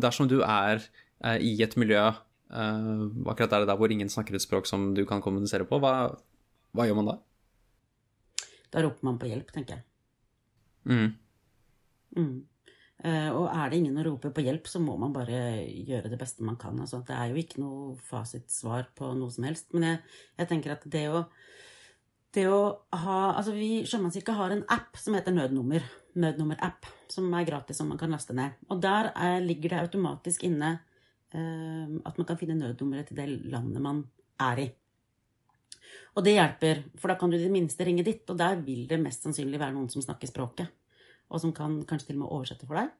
Dersom 0.00 0.30
du 0.30 0.38
er 0.40 0.80
eh, 0.80 1.36
i 1.44 1.58
et 1.60 1.76
miljø 1.76 2.06
eh, 2.08 3.02
akkurat 3.28 3.52
der, 3.52 3.66
der 3.68 3.76
hvor 3.76 3.92
ingen 3.92 4.08
snakker 4.08 4.38
et 4.38 4.44
språk 4.44 4.70
som 4.70 4.94
du 4.96 5.02
kan 5.08 5.20
kommunisere 5.24 5.68
på, 5.68 5.82
hva, 5.84 6.14
hva 6.74 6.88
gjør 6.88 6.98
man 6.98 7.12
da? 7.12 7.18
Da 8.74 8.82
roper 8.82 9.06
man 9.06 9.20
på 9.20 9.30
hjelp, 9.30 9.52
tenker 9.54 9.78
jeg. 9.78 9.84
Mm. 10.90 11.12
Mm. 12.18 12.34
Eh, 13.04 13.28
og 13.34 13.46
er 13.50 13.70
det 13.70 13.78
ingen 13.78 13.98
å 14.00 14.04
rope 14.06 14.30
på 14.34 14.44
hjelp, 14.44 14.68
så 14.70 14.80
må 14.82 14.96
man 15.00 15.12
bare 15.14 15.38
gjøre 15.66 16.10
det 16.12 16.18
beste 16.20 16.46
man 16.46 16.58
kan. 16.60 16.78
Altså, 16.82 17.02
det 17.06 17.14
er 17.14 17.30
jo 17.30 17.42
ikke 17.42 17.60
noe 17.62 17.94
fasitsvar 18.08 18.88
på 18.98 19.12
noe 19.18 19.34
som 19.34 19.46
helst. 19.46 19.68
Men 19.76 19.88
jeg, 19.88 20.00
jeg 20.40 20.50
tenker 20.50 20.74
at 20.74 20.86
det 20.90 21.04
å, 21.12 21.24
det 22.34 22.46
å 22.50 22.62
ha 23.04 23.18
Altså, 23.34 23.54
vi 23.54 23.70
i 23.80 23.84
Sjømannskirka 23.86 24.34
har 24.38 24.54
en 24.54 24.64
app 24.72 24.98
som 25.00 25.14
heter 25.18 25.36
Nødnummer. 25.36 25.86
Nødnummer-app, 26.18 26.86
som 27.10 27.30
er 27.34 27.46
gratis, 27.46 27.78
som 27.80 27.90
man 27.90 28.00
kan 28.00 28.14
laste 28.14 28.34
ned. 28.36 28.58
Og 28.70 28.82
der 28.82 29.12
er, 29.14 29.38
ligger 29.42 29.74
det 29.74 29.84
automatisk 29.84 30.46
inne 30.46 30.76
eh, 31.34 31.86
at 32.06 32.18
man 32.18 32.26
kan 32.26 32.38
finne 32.40 32.58
nødnummeret 32.58 33.10
til 33.10 33.18
det 33.18 33.28
landet 33.52 33.82
man 33.82 34.06
er 34.42 34.64
i. 34.64 34.68
Og 36.14 36.24
det 36.26 36.36
hjelper, 36.36 36.84
for 37.00 37.10
da 37.10 37.18
kan 37.18 37.32
du 37.32 37.36
i 37.38 37.42
det 37.42 37.52
minste 37.52 37.86
ringe 37.86 38.04
ditt, 38.06 38.24
og 38.30 38.38
der 38.38 38.60
vil 38.62 38.86
det 38.90 39.00
mest 39.02 39.26
sannsynlig 39.26 39.58
være 39.58 39.74
noen 39.74 39.90
som 39.92 40.04
snakker 40.04 40.30
språket 40.30 40.70
og 41.32 41.42
som 41.42 41.54
kan 41.56 41.80
kanskje 41.88 42.10
til 42.10 42.18
og 42.18 42.24
med 42.24 42.34
oversette 42.36 42.68
for 42.68 42.78
deg. 42.78 42.92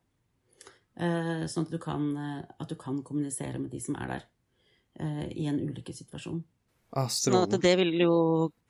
Eh, 0.95 1.45
sånn 1.51 1.67
at 1.67 1.75
du, 1.75 1.79
kan, 1.83 2.09
eh, 2.17 2.43
at 2.63 2.71
du 2.71 2.77
kan 2.79 3.01
kommunisere 3.07 3.61
med 3.63 3.73
de 3.75 3.81
som 3.83 3.97
er 3.99 4.11
der 4.15 4.27
eh, 5.03 5.25
i 5.45 5.47
en 5.51 5.61
ulykkessituasjon. 5.63 6.43
Ah, 6.95 7.09
Sånn 7.11 7.51
det 7.59 7.73
vil 7.81 7.91
jo 7.99 8.13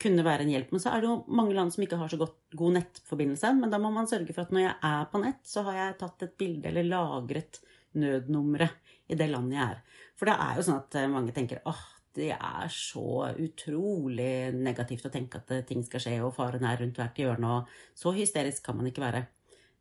Kunne 0.01 0.25
være 0.25 0.47
en 0.47 0.53
hjelp. 0.55 0.71
Men 0.73 0.81
så 0.81 0.95
er 0.95 1.03
det 1.03 1.11
jo 1.11 1.17
mange 1.29 1.53
land 1.57 1.75
som 1.75 1.85
ikke 1.85 1.99
har 2.01 2.09
så 2.09 2.17
godt, 2.21 2.39
god 2.57 2.79
nettforbindelse. 2.79 3.51
Men 3.59 3.73
da 3.73 3.81
må 3.83 3.91
man 3.93 4.09
sørge 4.09 4.33
for 4.33 4.47
at 4.47 4.55
når 4.55 4.65
jeg 4.65 4.77
er 4.89 5.11
på 5.13 5.21
nett, 5.21 5.43
så 5.49 5.65
har 5.67 5.77
jeg 5.81 5.99
tatt 6.01 6.25
et 6.25 6.39
bilde 6.41 6.71
eller 6.71 6.89
lagret 6.89 7.61
nødnummeret 8.01 8.81
i 9.13 9.19
det 9.21 9.29
landet 9.29 9.59
jeg 9.59 9.75
er. 9.75 10.01
For 10.17 10.31
det 10.31 10.39
er 10.41 10.57
jo 10.57 10.65
sånn 10.65 10.81
at 10.81 10.97
mange 11.13 11.35
tenker 11.37 11.61
åh, 11.69 11.83
det 12.15 12.31
er 12.35 12.71
så 12.73 13.29
utrolig 13.43 14.55
negativt 14.55 15.07
å 15.09 15.13
tenke 15.13 15.41
at 15.41 15.53
eh, 15.55 15.65
ting 15.67 15.83
skal 15.87 16.03
skje, 16.03 16.17
og 16.23 16.35
faren 16.37 16.67
er 16.69 16.81
rundt 16.81 16.99
hvert 17.01 17.19
hjørne, 17.19 17.59
og 17.59 17.99
så 17.99 18.15
hysterisk 18.15 18.65
kan 18.67 18.79
man 18.79 18.91
ikke 18.91 19.05
være. 19.05 19.25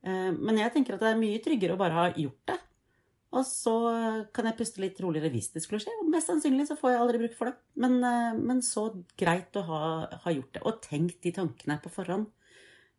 Eh, 0.03 0.31
Men 0.33 0.61
jeg 0.61 0.73
tenker 0.73 0.97
at 0.97 1.05
det 1.05 1.11
er 1.13 1.19
mye 1.21 1.41
tryggere 1.43 1.75
å 1.77 1.81
bare 1.81 1.99
ha 1.99 2.07
gjort 2.13 2.53
det. 2.53 2.59
Og 3.33 3.45
så 3.49 3.73
kan 4.29 4.45
jeg 4.45 4.57
puste 4.59 4.81
litt 4.83 4.99
roligere 5.01 5.31
hvis 5.33 5.47
det 5.55 5.63
skulle 5.63 5.81
skje. 5.81 5.93
Og 6.03 6.09
mest 6.13 6.29
sannsynlig 6.29 6.67
så 6.69 6.77
får 6.77 6.91
jeg 6.91 6.99
aldri 7.01 7.21
bruk 7.23 7.37
for 7.37 7.49
det. 7.49 7.55
Men, 7.81 7.95
eh, 8.05 8.37
men 8.37 8.61
så 8.65 8.83
greit 9.17 9.57
å 9.57 9.63
ha, 9.69 9.81
ha 10.25 10.33
gjort 10.35 10.53
det. 10.53 10.61
Og 10.69 10.81
tenkt 10.85 11.23
de 11.25 11.33
tankene 11.33 11.79
på 11.81 11.93
forhånd. 11.93 12.29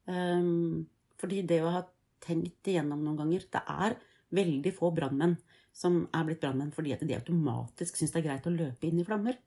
Fordi 0.04 1.38
det 1.48 1.62
å 1.64 1.70
ha 1.72 1.78
tenkt 2.20 2.68
igjennom 2.68 3.00
noen 3.00 3.16
ganger 3.22 3.46
Det 3.54 3.62
er 3.72 3.94
veldig 4.36 4.72
få 4.76 4.90
brannmenn 4.92 5.38
som 5.74 6.04
er 6.14 6.26
blitt 6.28 6.42
brannmenn 6.42 6.72
fordi 6.74 6.94
at 6.94 7.02
de 7.02 7.16
automatisk 7.16 7.98
syns 7.98 8.14
det 8.14 8.22
er 8.22 8.28
greit 8.28 8.46
å 8.46 8.54
løpe 8.54 8.86
inn 8.86 9.00
i 9.02 9.06
flammer. 9.06 9.38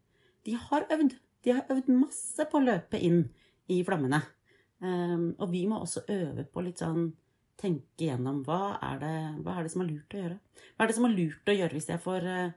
De 0.45 0.57
har 0.59 0.87
øvd. 0.93 1.15
De 1.45 1.53
har 1.55 1.69
øvd 1.71 1.87
masse 1.95 2.47
på 2.51 2.59
å 2.59 2.65
løpe 2.65 2.99
inn 2.99 3.23
i 3.71 3.79
flammene. 3.87 4.19
Um, 4.79 5.31
og 5.39 5.49
vi 5.53 5.63
må 5.69 5.79
også 5.81 6.03
øve 6.13 6.45
på 6.51 6.61
litt 6.65 6.83
sånn 6.83 7.09
tenke 7.57 8.05
gjennom 8.05 8.43
hva 8.45 8.77
er, 8.83 8.99
det, 9.01 9.13
hva 9.41 9.55
er 9.57 9.65
det 9.65 9.73
som 9.73 9.83
er 9.83 9.89
lurt 9.89 10.13
å 10.13 10.21
gjøre. 10.21 10.37
Hva 10.75 10.85
er 10.85 10.91
det 10.91 10.97
som 10.99 11.07
er 11.07 11.15
lurt 11.15 11.49
å 11.49 11.55
gjøre 11.57 11.77
hvis 11.77 11.89
jeg 11.89 12.03
får 12.03 12.27
uh, 12.29 12.55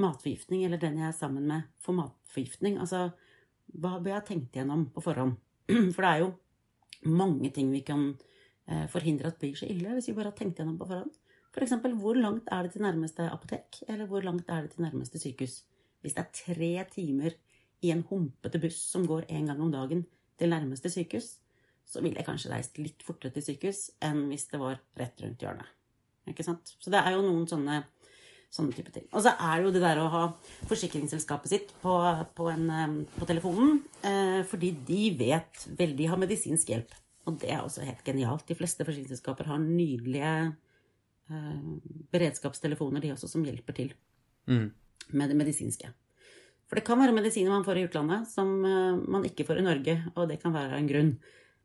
matforgiftning, 0.00 0.64
eller 0.64 0.80
den 0.80 1.00
jeg 1.02 1.10
er 1.10 1.18
sammen 1.18 1.48
med, 1.50 1.68
får 1.84 1.98
matforgiftning? 1.98 2.78
Altså, 2.80 3.08
hva 3.74 3.98
bør 3.98 4.14
jeg 4.14 4.20
ha 4.20 4.26
tenkt 4.30 4.56
gjennom 4.56 4.86
på 4.94 5.04
forhånd? 5.04 5.36
For 5.94 6.00
det 6.00 6.12
er 6.14 6.24
jo 6.24 6.32
mange 7.18 7.52
ting 7.54 7.74
vi 7.74 7.82
kan 7.86 8.12
uh, 8.14 8.86
forhindre 8.92 9.34
at 9.34 9.42
blir 9.42 9.58
så 9.58 9.68
ille, 9.68 9.98
hvis 9.98 10.08
vi 10.08 10.16
bare 10.16 10.32
har 10.32 10.38
tenkt 10.38 10.62
gjennom 10.62 10.78
på 10.80 10.88
forhånd. 10.88 11.12
F.eks. 11.58 11.74
Hvor 11.98 12.14
langt 12.14 12.46
er 12.54 12.62
det 12.62 12.72
til 12.72 12.84
nærmeste 12.84 13.26
apotek, 13.26 13.80
eller 13.88 14.06
hvor 14.06 14.22
langt 14.22 14.46
er 14.48 14.62
det 14.62 14.76
til 14.76 14.84
nærmeste 14.84 15.18
sykehus? 15.18 15.64
Hvis 16.00 16.14
det 16.14 16.22
er 16.22 16.36
tre 16.44 16.84
timer 16.92 17.34
i 17.82 17.90
en 17.90 18.04
humpete 18.06 18.60
buss 18.62 18.78
som 18.92 19.06
går 19.06 19.26
en 19.28 19.50
gang 19.50 19.62
om 19.62 19.72
dagen 19.72 20.04
til 20.38 20.52
nærmeste 20.54 20.90
sykehus, 20.90 21.38
så 21.88 22.02
ville 22.04 22.20
jeg 22.20 22.28
kanskje 22.28 22.52
reist 22.52 22.78
litt 22.78 23.02
fortere 23.02 23.34
til 23.34 23.42
sykehus 23.42 23.88
enn 24.04 24.28
hvis 24.30 24.46
det 24.52 24.60
var 24.62 24.78
rett 25.00 25.24
rundt 25.24 25.42
hjørnet. 25.42 25.74
Ikke 26.28 26.46
sant? 26.46 26.76
Så 26.78 26.92
det 26.92 27.00
er 27.00 27.16
jo 27.16 27.24
noen 27.24 27.48
sånne, 27.50 27.80
sånne 28.54 28.76
type 28.76 28.92
ting. 28.94 29.08
Og 29.10 29.24
så 29.24 29.32
er 29.32 29.58
det 29.58 29.66
jo 29.66 29.74
det 29.74 29.82
der 29.82 30.02
å 30.02 30.10
ha 30.12 30.22
forsikringsselskapet 30.68 31.50
sitt 31.50 31.74
på, 31.82 31.96
på, 32.38 32.50
en, 32.52 33.02
på 33.16 33.26
telefonen, 33.26 33.80
eh, 34.06 34.40
fordi 34.46 34.74
de 34.86 35.02
vet 35.24 35.66
veldig 35.72 35.98
de 36.04 36.10
har 36.12 36.20
medisinsk 36.20 36.70
hjelp. 36.74 36.94
Og 37.26 37.40
det 37.42 37.50
er 37.50 37.64
også 37.64 37.82
helt 37.88 38.04
genialt. 38.06 38.46
De 38.48 38.56
fleste 38.56 38.84
forsikringsselskaper 38.86 39.50
har 39.50 39.64
nydelige 39.64 40.34
beredskapstelefoner, 41.28 43.02
de 43.04 43.12
også, 43.12 43.28
som 43.28 43.44
hjelper 43.44 43.76
til 43.76 43.90
mm. 44.48 44.68
med 45.12 45.32
det 45.32 45.36
medisinske. 45.36 45.90
For 46.68 46.76
det 46.76 46.84
kan 46.84 47.00
være 47.00 47.16
medisiner 47.16 47.52
man 47.52 47.64
får 47.64 47.80
i 47.80 47.86
utlandet 47.88 48.28
som 48.28 48.50
eh, 48.68 49.00
man 49.08 49.24
ikke 49.24 49.46
får 49.48 49.62
i 49.62 49.64
Norge, 49.64 49.96
og 50.14 50.28
det 50.28 50.36
kan 50.42 50.52
være 50.52 50.76
en 50.76 50.90
grunn. 50.90 51.14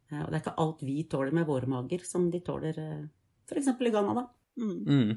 Eh, 0.09 0.21
og 0.21 0.29
det 0.29 0.37
er 0.37 0.43
ikke 0.45 0.55
alt 0.63 0.85
vi 0.87 0.97
tåler 1.11 1.35
med 1.35 1.47
våre 1.49 1.67
mager, 1.69 2.05
som 2.07 2.29
de 2.31 2.39
tåler 2.45 2.79
eh, 2.79 3.03
f.eks. 3.49 3.67
i 3.75 3.91
Ghana, 3.91 4.15
da. 4.21 4.25
Mm. 4.63 4.77
Mm. 4.87 5.13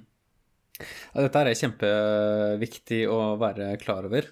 Ja, 0.77 1.23
dette 1.23 1.41
er 1.41 1.59
kjempeviktig 1.61 3.05
å 3.09 3.21
være 3.41 3.71
klar 3.81 4.09
over. 4.11 4.27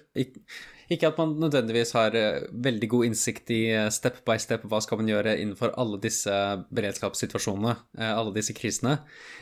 Ikke 0.91 1.09
at 1.09 1.17
man 1.21 1.33
nødvendigvis 1.41 1.95
har 1.97 2.15
eh, 2.17 2.45
veldig 2.67 2.89
god 2.91 3.09
innsikt 3.09 3.49
i 3.55 3.61
step 3.93 4.21
by 4.27 4.37
step 4.41 4.67
hva 4.69 4.81
skal 4.83 5.01
man 5.01 5.09
gjøre 5.09 5.37
innenfor 5.39 5.73
alle 5.81 5.99
disse 6.03 6.35
beredskapssituasjonene, 6.75 7.75
alle 8.05 8.35
disse 8.35 8.53
krisene, 8.57 8.99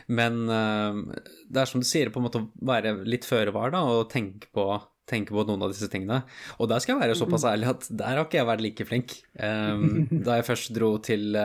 men 0.08 0.46
det 0.48 1.62
er 1.62 1.70
som 1.70 1.84
du 1.84 1.88
sier, 1.88 2.12
på 2.12 2.22
en 2.22 2.28
måte 2.28 2.42
å 2.42 2.50
være 2.66 2.96
litt 3.08 3.28
føre 3.28 3.54
var 3.56 3.74
da, 3.76 3.84
og 3.84 4.10
tenke 4.12 4.50
på 4.56 4.68
tenke 5.10 5.36
på 5.36 5.44
noen 5.48 5.64
av 5.66 5.72
disse 5.74 5.90
tingene. 5.92 6.22
Og 6.64 6.70
der 6.72 6.82
skal 6.84 6.96
jeg 6.96 7.04
være 7.04 7.18
såpass 7.20 7.46
ærlig 7.48 7.70
at 7.74 7.88
der 7.92 8.18
har 8.18 8.24
ikke 8.24 8.40
jeg 8.40 8.50
vært 8.50 8.64
like 8.64 8.88
flink. 8.88 9.16
Um, 9.36 10.06
da 10.26 10.40
jeg 10.40 10.48
først 10.48 10.74
dro 10.76 10.94
til, 11.04 11.36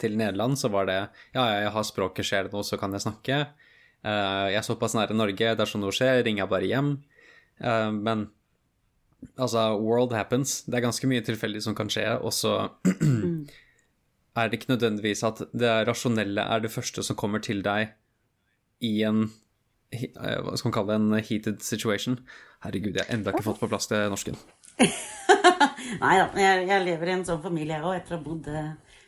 til, 0.00 0.18
Nederland, 0.20 0.58
så 0.60 0.70
var 0.72 0.88
det 0.90 0.98
ja, 1.36 1.46
jeg 1.46 1.72
har 1.74 1.88
språket, 1.88 2.28
skjer 2.28 2.48
det 2.48 2.56
noe, 2.56 2.66
så 2.66 2.80
kan 2.80 2.94
jeg 2.94 3.06
snakke. 3.06 3.44
Jeg 4.08 4.58
er 4.60 4.66
såpass 4.66 4.94
nære 4.94 5.16
Norge, 5.16 5.54
dersom 5.58 5.82
noe 5.82 5.94
skjer, 5.94 6.20
ringer 6.26 6.44
jeg 6.44 6.52
bare 6.52 6.68
hjem. 6.70 6.92
Uh, 7.58 7.90
men 7.94 8.28
altså, 9.36 9.70
world 9.80 10.14
happens. 10.16 10.62
Det 10.66 10.78
er 10.78 10.86
ganske 10.86 11.10
mye 11.10 11.24
tilfeldig 11.26 11.62
som 11.64 11.76
kan 11.78 11.90
skje, 11.92 12.06
og 12.18 12.32
så 12.34 12.54
er 14.38 14.48
det 14.48 14.60
ikke 14.60 14.72
nødvendigvis 14.74 15.24
at 15.26 15.42
det 15.52 15.74
rasjonelle 15.88 16.44
er 16.44 16.64
det 16.64 16.72
første 16.74 17.02
som 17.02 17.18
kommer 17.18 17.42
til 17.42 17.64
deg 17.66 17.94
i 18.84 19.00
en 19.08 19.26
Eh, 19.88 20.40
hva 20.44 20.56
skal 20.56 20.68
man 20.68 20.74
kalle 20.76 20.92
det, 20.92 20.98
en 21.00 21.22
heated 21.30 21.62
situation. 21.64 22.18
Herregud, 22.64 22.96
jeg 22.96 23.06
har 23.06 23.14
enda 23.14 23.32
ikke 23.32 23.46
fått 23.46 23.62
på 23.62 23.70
plass 23.70 23.88
det 23.90 24.02
norsken. 24.12 24.36
Nei 26.02 26.14
da, 26.20 26.26
jeg, 26.36 26.66
jeg, 26.68 26.84
lever 26.84 27.08
i 27.08 27.14
en 27.14 27.24
sånn 27.26 27.40
familie 27.42 27.80
òg, 27.80 27.94
etter 27.96 28.16
å 28.16 28.18
ha 28.18 28.24
bodd 28.26 28.50
eh, 28.52 28.98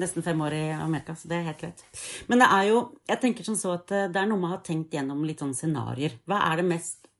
nesten 0.00 0.24
fem 0.24 0.40
år 0.46 0.56
i 0.56 0.62
Amerika, 0.78 1.16
så 1.18 1.28
det 1.28 1.36
er 1.36 1.48
helt 1.50 1.60
greit. 1.60 1.84
Men 2.30 2.40
det 2.40 2.48
er 2.54 2.68
jo 2.70 2.80
Jeg 3.10 3.20
tenker 3.22 3.46
sånn 3.46 3.60
så 3.60 3.74
at 3.76 3.92
eh, 3.92 4.08
det 4.12 4.22
er 4.22 4.30
noe 4.30 4.40
med 4.40 4.48
å 4.48 4.54
ha 4.54 4.62
tenkt 4.64 4.96
gjennom 4.96 5.20
litt 5.28 5.44
sånn 5.44 5.56
scenarioer. 5.56 6.16
Hva 6.30 6.40
er 6.48 6.62
det 6.62 6.68
mest 6.70 7.10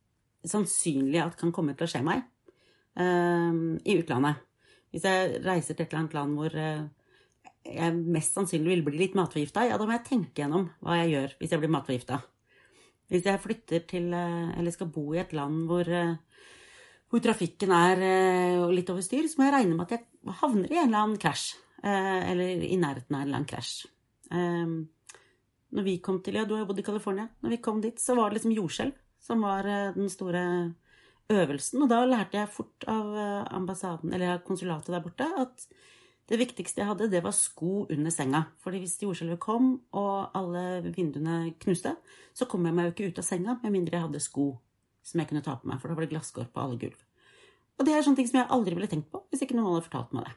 sannsynlige 0.48 1.26
at 1.26 1.36
kan 1.36 1.52
komme 1.52 1.76
til 1.76 1.84
å 1.84 1.92
skje 1.92 2.00
meg 2.06 2.24
i 2.98 3.94
utlandet? 3.96 4.40
Hvis 4.90 5.04
jeg 5.06 5.44
reiser 5.44 5.76
til 5.76 5.84
et 5.86 5.92
eller 5.92 6.00
annet 6.00 6.14
land 6.16 6.32
hvor 6.36 6.56
uh, 6.58 6.88
jeg 7.66 7.96
mest 7.96 8.36
sannsynlig 8.36 8.72
vil 8.74 8.84
bli 8.86 9.00
litt 9.02 9.16
matforgifta, 9.18 9.66
ja, 9.68 9.78
da 9.78 9.86
må 9.86 9.94
jeg 9.94 10.06
tenke 10.08 10.42
gjennom 10.42 10.68
hva 10.80 11.00
jeg 11.02 11.12
gjør 11.14 11.34
hvis 11.40 11.54
jeg 11.54 11.62
blir 11.62 11.72
matforgifta. 11.74 12.20
Hvis 13.10 13.26
jeg 13.26 13.42
flytter 13.42 13.86
til 13.90 14.12
eh, 14.14 14.52
Eller 14.58 14.70
skal 14.70 14.90
bo 14.94 15.08
i 15.14 15.18
et 15.18 15.32
land 15.34 15.64
hvor, 15.66 15.82
eh, 15.82 16.14
hvor 17.10 17.22
trafikken 17.24 17.72
er 17.74 18.04
eh, 18.06 18.68
litt 18.70 18.92
over 18.92 19.02
styr, 19.02 19.26
så 19.26 19.40
må 19.40 19.48
jeg 19.48 19.56
regne 19.56 19.74
med 19.74 19.88
at 19.88 19.96
jeg 19.98 20.36
havner 20.40 20.70
i 20.70 20.78
en 20.78 20.88
eller 20.88 21.02
annen 21.02 21.20
krasj. 21.20 21.50
Eller 21.80 22.60
i 22.60 22.76
nærheten 22.76 23.14
av 23.16 23.22
en 23.22 23.24
eller 23.24 23.38
annen 23.38 23.48
krasj. 23.48 23.86
Når 25.72 25.86
vi 25.86 25.94
kom 26.04 26.18
til 26.20 26.36
Ja, 26.36 26.42
du 26.44 26.52
har 26.52 26.60
jo 26.60 26.66
bodd 26.68 26.82
i 26.82 26.84
California. 26.84 27.24
Når 27.40 27.54
vi 27.54 27.58
kom 27.64 27.78
dit, 27.80 27.96
så 27.96 28.12
var 28.18 28.28
det 28.28 28.36
liksom 28.36 28.52
jordskjelv 28.52 28.98
som 29.24 29.40
var 29.40 29.64
den 29.96 30.10
store 30.12 30.42
øvelsen. 31.30 31.84
Og 31.84 31.90
da 31.92 32.02
lærte 32.04 32.40
jeg 32.40 32.52
fort 32.52 32.88
av 32.90 33.14
ambassaden, 33.54 34.12
eller 34.16 34.42
konsulatet 34.46 34.92
der 34.94 35.04
borte, 35.04 35.28
at 35.40 35.66
det 36.30 36.38
viktigste 36.38 36.82
jeg 36.82 36.86
hadde, 36.86 37.10
det 37.10 37.24
var 37.24 37.34
sko 37.34 37.86
under 37.90 38.12
senga. 38.14 38.44
Fordi 38.62 38.78
hvis 38.82 38.98
jordskjelvet 39.02 39.40
kom, 39.42 39.72
og 39.90 40.36
alle 40.38 40.92
vinduene 40.94 41.54
knuste, 41.62 41.96
så 42.34 42.46
kom 42.46 42.66
jeg 42.66 42.76
meg 42.76 42.86
jo 42.86 42.94
ikke 42.94 43.08
ut 43.10 43.22
av 43.22 43.26
senga 43.26 43.56
med 43.64 43.74
mindre 43.74 43.98
jeg 43.98 44.06
hadde 44.06 44.22
sko 44.22 44.52
som 45.02 45.20
jeg 45.20 45.30
kunne 45.30 45.42
ta 45.42 45.56
på 45.58 45.68
meg, 45.68 45.80
for 45.80 45.90
da 45.90 45.96
var 45.96 46.06
det 46.06 46.12
glasskår 46.12 46.50
på 46.52 46.62
alle 46.62 46.78
gulv. 46.78 47.00
Og 47.80 47.86
det 47.88 47.94
er 47.96 48.04
sånne 48.04 48.20
ting 48.20 48.28
som 48.28 48.38
jeg 48.42 48.50
aldri 48.52 48.76
ville 48.76 48.90
tenkt 48.90 49.08
på 49.10 49.22
hvis 49.30 49.42
ikke 49.46 49.56
noen 49.56 49.72
hadde 49.72 49.86
fortalt 49.88 50.14
meg 50.14 50.28
det. 50.28 50.34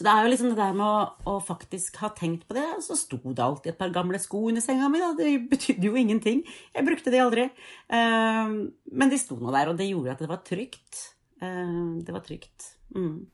Så 0.00 0.04
det 0.06 0.12
er 0.16 0.24
jo 0.24 0.28
liksom 0.32 0.48
det 0.48 0.56
der 0.56 0.76
med 0.78 0.86
å, 0.88 1.00
å 1.28 1.32
faktisk 1.44 1.98
ha 2.00 2.08
tenkt 2.16 2.46
på 2.48 2.54
det. 2.56 2.64
Så 2.80 2.94
sto 2.96 3.18
det 3.20 3.44
alltid 3.44 3.74
et 3.74 3.80
par 3.82 3.90
gamle 3.92 4.16
sko 4.22 4.46
under 4.48 4.64
senga 4.64 4.88
mi. 4.88 4.96
Da. 5.02 5.10
Det 5.18 5.28
betydde 5.50 5.90
jo 5.90 5.98
ingenting. 6.00 6.40
Jeg 6.72 6.86
brukte 6.86 7.12
de 7.12 7.20
aldri. 7.20 7.44
Uh, 7.92 8.72
men 8.96 9.12
de 9.12 9.18
sto 9.20 9.36
nå 9.36 9.52
der, 9.52 9.68
og 9.68 9.76
det 9.76 9.90
gjorde 9.90 10.14
at 10.14 10.22
det 10.24 10.30
var 10.30 10.40
trygt. 10.46 11.02
Uh, 11.44 12.00
det 12.00 12.14
var 12.16 12.24
trygt. 12.24 12.70
Mm. 12.96 13.26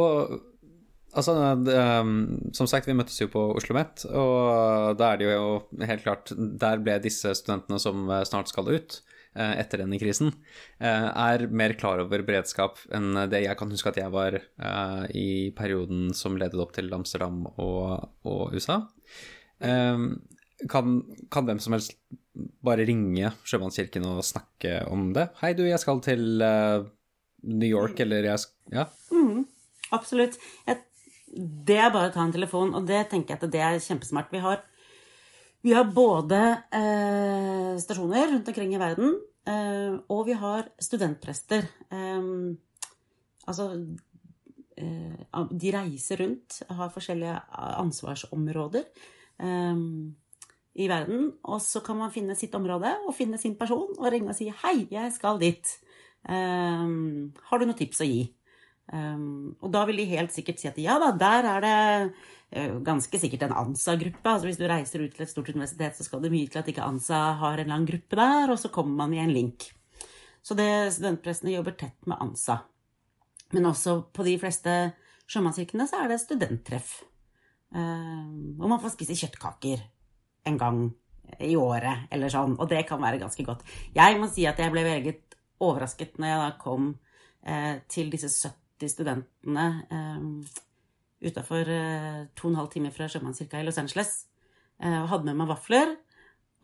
Og 0.00 0.32
altså, 1.12 1.36
um, 1.44 2.16
som 2.56 2.72
sagt, 2.72 2.88
vi 2.88 2.96
møttes 2.96 3.20
jo 3.20 3.28
på 3.36 3.44
Oslo 3.50 3.76
OsloMet, 3.76 4.06
og 4.16 4.96
da 4.96 5.12
er 5.12 5.20
det 5.20 5.28
jo 5.28 5.84
helt 5.92 6.08
klart 6.08 6.32
Der 6.32 6.80
ble 6.80 6.96
disse 7.04 7.36
studentene 7.36 7.76
som 7.84 8.08
snart 8.24 8.48
skal 8.48 8.72
ut 8.72 9.02
etter 9.36 9.82
denne 9.82 9.98
krisen, 10.00 10.32
eh, 10.80 11.08
er 11.10 11.46
mer 11.48 11.74
klar 11.78 12.02
over 12.04 12.24
beredskap 12.26 12.80
enn 12.94 13.26
det 13.30 13.42
jeg 13.44 13.58
kan 13.58 13.72
huske 13.72 13.92
at 13.92 14.00
jeg 14.00 14.12
var 14.14 14.38
i 15.14 15.50
perioden 15.56 16.14
som 16.16 16.38
ledet 16.40 16.60
opp 16.62 16.72
til 16.76 16.92
Amsterdam 16.94 17.44
og, 17.56 18.08
og 18.26 18.56
USA. 18.56 18.82
Kan, 19.60 20.92
kan, 21.32 21.44
hvem 21.44 21.58
som 21.60 21.76
helst 21.76 21.96
bare 22.64 22.86
ringe 22.88 23.30
Sjømannskirken 23.44 24.04
og 24.08 24.24
snakke 24.24 24.82
om 24.88 25.10
det? 25.16 25.28
'Hei, 25.36 25.52
du, 25.56 25.66
jeg 25.68 25.80
skal 25.80 26.00
til 26.04 26.40
New 26.40 27.68
York', 27.68 28.00
eller 28.00 28.30
jeg 28.32 28.38
skal 28.44 28.56
Ja? 28.72 28.86
Mm. 29.12 29.44
Absolutt. 29.94 30.38
Det 31.36 31.76
er 31.76 31.92
bare 31.92 32.10
å 32.10 32.14
ta 32.14 32.24
en 32.24 32.34
telefon, 32.34 32.72
og 32.74 32.86
det 32.88 33.06
tenker 33.10 33.34
jeg 33.34 33.42
at 33.42 33.52
det 33.52 33.62
er 33.62 33.82
kjempesmart. 33.82 34.32
Vi 34.32 34.40
har, 34.42 34.62
vi 35.66 35.72
har 35.74 35.88
både 35.90 36.38
eh, 36.78 37.72
stasjoner 37.82 38.28
rundt 38.30 38.48
omkring 38.48 38.74
i 38.74 38.78
verden, 38.78 39.16
eh, 39.48 39.96
og 40.14 40.28
vi 40.28 40.36
har 40.38 40.68
studentprester. 40.78 41.66
Eh, 41.90 42.28
altså 43.50 43.66
eh, 44.78 45.40
De 45.50 45.72
reiser 45.74 46.22
rundt, 46.22 46.60
har 46.70 46.94
forskjellige 46.94 47.40
ansvarsområder 47.82 48.86
eh, 49.42 49.82
i 50.76 50.88
verden. 50.92 51.32
Og 51.42 51.58
så 51.64 51.82
kan 51.82 51.98
man 51.98 52.14
finne 52.14 52.38
sitt 52.38 52.54
område 52.54 52.94
og 53.02 53.16
finne 53.18 53.40
sin 53.42 53.58
person 53.58 53.90
og 53.98 54.10
ringe 54.12 54.30
og 54.30 54.38
si 54.38 54.52
'Hei, 54.52 54.86
jeg 54.90 55.12
skal 55.18 55.42
dit'. 55.42 55.78
Eh, 56.28 56.86
har 57.50 57.58
du 57.58 57.66
noen 57.66 57.78
tips 57.78 58.06
å 58.06 58.10
gi? 58.12 58.35
Um, 58.86 59.56
og 59.66 59.72
da 59.74 59.82
vil 59.88 59.98
de 59.98 60.10
helt 60.12 60.30
sikkert 60.30 60.60
si 60.62 60.68
at 60.70 60.76
ja 60.78 60.94
da, 61.02 61.08
der 61.18 61.48
er 61.50 61.64
det 61.64 61.78
uh, 62.54 62.76
ganske 62.86 63.18
sikkert 63.18 63.48
en 63.48 63.56
ANSA-gruppe. 63.56 64.30
Altså 64.30 64.46
hvis 64.46 64.60
du 64.60 64.66
reiser 64.70 65.02
ut 65.02 65.16
til 65.16 65.24
et 65.24 65.32
stort 65.32 65.50
universitet, 65.50 65.96
så 65.96 66.06
skal 66.06 66.22
det 66.22 66.30
mye 66.34 66.46
til 66.50 66.62
at 66.62 66.70
ikke 66.70 66.84
ANSA 66.86 67.22
har 67.40 67.62
en 67.62 67.72
lang 67.74 67.86
gruppe 67.88 68.18
der, 68.18 68.52
og 68.52 68.60
så 68.62 68.70
kommer 68.74 68.94
man 69.02 69.16
i 69.16 69.22
en 69.22 69.34
link. 69.34 69.70
Så 70.46 70.54
det, 70.54 70.68
studentprestene 70.94 71.56
jobber 71.56 71.74
tett 71.74 72.06
med 72.06 72.20
ANSA. 72.22 72.60
Men 73.54 73.66
også 73.72 73.98
på 74.14 74.26
de 74.26 74.36
fleste 74.38 74.76
sjømannskirkene 75.26 75.86
så 75.90 76.04
er 76.04 76.12
det 76.12 76.22
studenttreff. 76.22 77.00
Um, 77.74 78.54
og 78.60 78.70
man 78.70 78.80
får 78.82 78.94
spise 78.94 79.18
kjøttkaker 79.18 79.82
en 80.46 80.58
gang 80.60 80.84
i 81.42 81.56
året 81.58 82.06
eller 82.14 82.30
sånn. 82.30 82.54
Og 82.62 82.70
det 82.70 82.84
kan 82.86 83.02
være 83.02 83.18
ganske 83.18 83.42
godt. 83.46 83.66
Jeg 83.96 84.20
må 84.20 84.30
si 84.30 84.46
at 84.46 84.62
jeg 84.62 84.70
ble 84.70 84.86
veldig 84.86 85.16
overrasket 85.66 86.20
når 86.20 86.30
jeg 86.30 86.38
da 86.44 86.52
kom 86.60 86.92
eh, 87.42 87.82
til 87.90 88.12
disse 88.12 88.30
70 88.30 88.65
80 88.76 88.92
studentene 88.92 89.66
eh, 89.90 90.24
utafor 91.26 91.68
eh, 91.68 92.24
halv 92.56 92.72
time 92.72 92.92
fra 92.94 93.08
sjømannskirka 93.10 93.60
i 93.60 93.66
Los 93.66 93.78
Angeles. 93.82 94.26
Eh, 94.82 94.98
og 95.02 95.08
hadde 95.12 95.30
med 95.30 95.40
meg 95.40 95.50
vafler. 95.54 95.96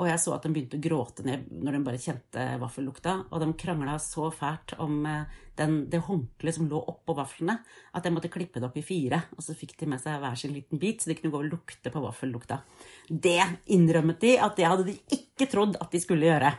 Og 0.01 0.09
jeg 0.09 0.20
så 0.22 0.33
at 0.35 0.46
de 0.46 0.51
begynte 0.51 0.79
å 0.79 0.83
gråte 0.83 1.22
ned 1.27 1.51
når 1.53 1.77
de 1.77 1.81
bare 1.87 2.01
kjente 2.01 2.44
vaffellukta. 2.59 3.16
Og 3.31 3.42
de 3.42 3.51
krangla 3.61 3.98
så 4.03 4.31
fælt 4.35 4.75
om 4.83 5.05
eh, 5.07 5.35
den, 5.61 5.77
det 5.92 6.01
håndkleet 6.07 6.57
som 6.57 6.70
lå 6.70 6.81
oppå 6.81 7.14
vaflene, 7.18 7.59
at 7.92 8.09
jeg 8.09 8.14
måtte 8.14 8.33
klippe 8.33 8.61
det 8.61 8.70
opp 8.70 8.79
i 8.81 8.85
fire. 8.87 9.20
Og 9.37 9.44
så 9.44 9.57
fikk 9.59 9.77
de 9.83 9.90
med 9.92 10.03
seg 10.03 10.18
hver 10.22 10.38
sin 10.40 10.55
liten 10.57 10.81
bit, 10.83 11.03
så 11.03 11.12
de 11.12 11.18
kunne 11.18 11.35
gå 11.35 11.42
og 11.44 11.53
lukte 11.53 11.92
på 11.92 12.03
vaffellukta. 12.03 12.62
Det 13.09 13.38
innrømmet 13.77 14.25
de 14.25 14.35
at 14.40 14.57
det 14.59 14.70
hadde 14.70 14.88
de 14.88 14.96
ikke 15.18 15.51
trodd 15.53 15.79
at 15.81 15.92
de 15.92 16.03
skulle 16.03 16.29
gjøre. 16.29 16.55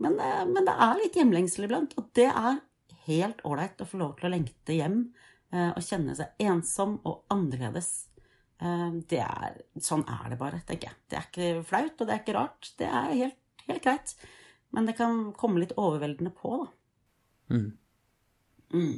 Men, 0.00 0.16
eh, 0.16 0.42
men 0.48 0.66
det 0.66 0.74
er 0.88 1.04
litt 1.04 1.20
hjemlengsel 1.20 1.68
iblant, 1.68 1.94
og 2.00 2.10
det 2.16 2.30
er 2.32 2.60
helt 3.10 3.42
ålreit 3.44 3.82
å 3.82 3.88
få 3.88 4.00
lov 4.00 4.14
til 4.18 4.30
å 4.30 4.32
lengte 4.32 4.78
hjem 4.78 5.02
eh, 5.52 5.70
og 5.74 5.82
kjenne 5.84 6.16
seg 6.18 6.46
ensom 6.46 6.98
og 7.04 7.26
annerledes 7.34 7.92
Eh, 8.60 8.88
det 9.08 9.22
er, 9.24 9.60
sånn 9.80 10.04
er 10.04 10.32
det 10.32 10.38
bare, 10.40 10.60
tenker 10.68 10.90
jeg. 10.90 11.00
Det 11.08 11.18
er 11.18 11.28
ikke 11.28 11.66
flaut, 11.68 11.96
og 11.96 12.08
det 12.08 12.14
er 12.14 12.22
ikke 12.22 12.36
rart. 12.36 12.72
Det 12.80 12.88
er 12.88 13.12
helt, 13.16 13.38
helt 13.66 13.84
greit. 13.84 14.14
Men 14.76 14.86
det 14.86 14.96
kan 14.98 15.30
komme 15.38 15.62
litt 15.62 15.76
overveldende 15.80 16.32
på, 16.36 16.64
da. 16.64 17.56
Mm. 17.56 17.70
Mm. 18.70 18.92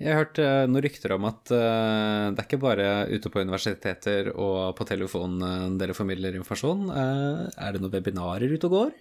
Jeg 0.00 0.08
har 0.08 0.22
hørt 0.22 0.38
uh, 0.40 0.64
noen 0.64 0.84
rykter 0.86 1.12
om 1.12 1.26
at 1.28 1.50
uh, 1.52 2.30
det 2.32 2.40
er 2.40 2.46
ikke 2.46 2.62
bare 2.62 2.86
ute 3.10 3.28
på 3.28 3.42
universiteter 3.44 4.30
og 4.32 4.70
på 4.78 4.86
telefon 4.88 5.34
uh, 5.44 5.66
dere 5.76 5.96
formidler 5.96 6.38
informasjon. 6.38 6.86
er 6.88 7.74
det 7.74 7.82
noen 7.82 7.92
webinarer 7.92 8.54
ute 8.54 8.70
og 8.70 8.76
går? 8.78 8.94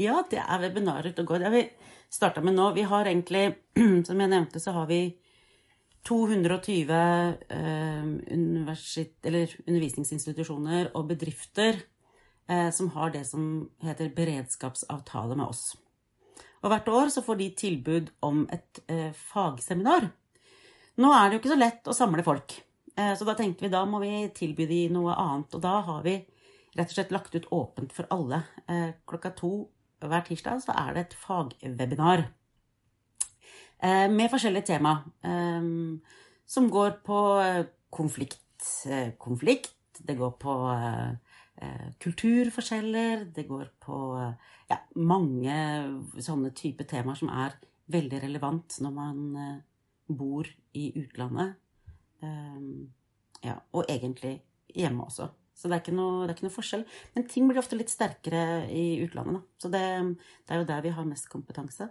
Ja, 0.00 0.22
det 0.30 0.40
er 0.40 0.62
webinarer 0.62 1.12
ute 1.12 1.26
og 1.26 1.34
går. 1.34 1.44
Det 1.44 1.50
er 1.50 1.56
vi 1.58 1.66
starta 2.12 2.42
med 2.44 2.54
nå. 2.56 2.70
Vi 2.76 2.82
har 2.88 3.06
egentlig, 3.06 3.54
som 4.08 4.20
jeg 4.20 4.30
nevnte, 4.32 4.60
så 4.60 4.74
har 4.76 4.86
vi 4.90 5.02
220 6.04 6.90
eh, 6.92 8.04
undervisningsinstitusjoner 9.66 10.90
og 10.92 11.08
bedrifter 11.14 11.80
eh, 12.48 12.70
som 12.70 12.90
har 12.96 13.14
det 13.14 13.24
som 13.28 13.70
heter 13.82 14.12
beredskapsavtale 14.16 15.36
med 15.36 15.46
oss. 15.46 15.76
Og 16.64 16.70
hvert 16.72 16.88
år 16.88 17.08
så 17.12 17.24
får 17.24 17.40
de 17.40 17.48
tilbud 17.56 18.12
om 18.24 18.44
et 18.52 18.82
eh, 18.88 19.12
fagseminar. 19.16 20.10
Nå 21.00 21.10
er 21.12 21.24
det 21.26 21.36
jo 21.36 21.42
ikke 21.42 21.54
så 21.54 21.60
lett 21.60 21.88
å 21.88 21.96
samle 21.96 22.24
folk, 22.26 22.56
eh, 22.96 23.14
så 23.16 23.26
da 23.28 23.36
tenkte 23.38 23.66
vi 23.66 23.72
da 23.72 23.84
må 23.88 24.00
vi 24.04 24.28
tilby 24.36 24.68
de 24.68 24.82
noe 24.92 25.16
annet. 25.16 25.56
Og 25.56 25.64
da 25.64 25.78
har 25.88 26.04
vi 26.04 26.18
rett 26.74 26.90
og 26.90 26.96
slett 26.98 27.14
lagt 27.14 27.34
ut 27.34 27.48
åpent 27.54 27.92
for 27.94 28.08
alle. 28.12 28.42
Klokka 29.06 29.30
to 29.38 29.54
hver 30.00 30.24
tirsdag 30.26 30.62
så 30.64 30.74
er 30.78 30.94
det 30.94 31.04
et 31.04 31.18
fagwebinar. 31.18 32.24
Eh, 33.84 34.08
med 34.10 34.30
forskjellige 34.32 34.70
tema 34.72 34.96
eh, 35.24 35.66
som 36.46 36.70
går 36.70 36.98
på 37.04 37.20
eh, 37.42 37.64
konflikt, 37.90 38.40
konflikt 39.18 40.00
det 40.04 40.16
går 40.18 40.32
på 40.40 40.54
kulturforskjeller, 42.02 43.28
det 43.30 43.44
går 43.46 43.68
på 43.80 43.96
ja, 44.68 44.78
mange 44.98 45.54
sånne 46.18 46.50
type 46.50 46.82
temaer 46.90 47.20
som 47.20 47.30
er 47.30 47.54
veldig 47.94 48.18
relevant 48.24 48.74
når 48.82 48.94
man 48.96 49.20
bor 50.10 50.50
i 50.74 50.88
utlandet. 50.98 51.54
Ja, 53.46 53.54
og 53.70 53.86
egentlig 53.86 54.40
hjemme 54.74 55.06
også. 55.06 55.28
Så 55.54 55.70
det 55.70 55.78
er, 55.78 55.94
noe, 55.94 56.24
det 56.24 56.32
er, 56.32 56.36
ikke 56.36 56.48
noe, 56.48 56.54
forskjell. 56.54 56.82
Men 57.14 57.26
ting 57.30 57.46
blir 57.48 57.60
ofte 57.60 57.78
litt 57.78 57.92
sterkere 57.92 58.64
i 58.74 58.98
utlandet. 59.04 59.38
Da. 59.38 59.62
Så 59.62 59.70
det, 59.72 59.84
det, 60.42 60.50
er 60.50 60.60
jo 60.60 60.66
der 60.68 60.82
vi 60.84 60.94
har 60.96 61.06
mest 61.08 61.30
kompetanse. 61.32 61.88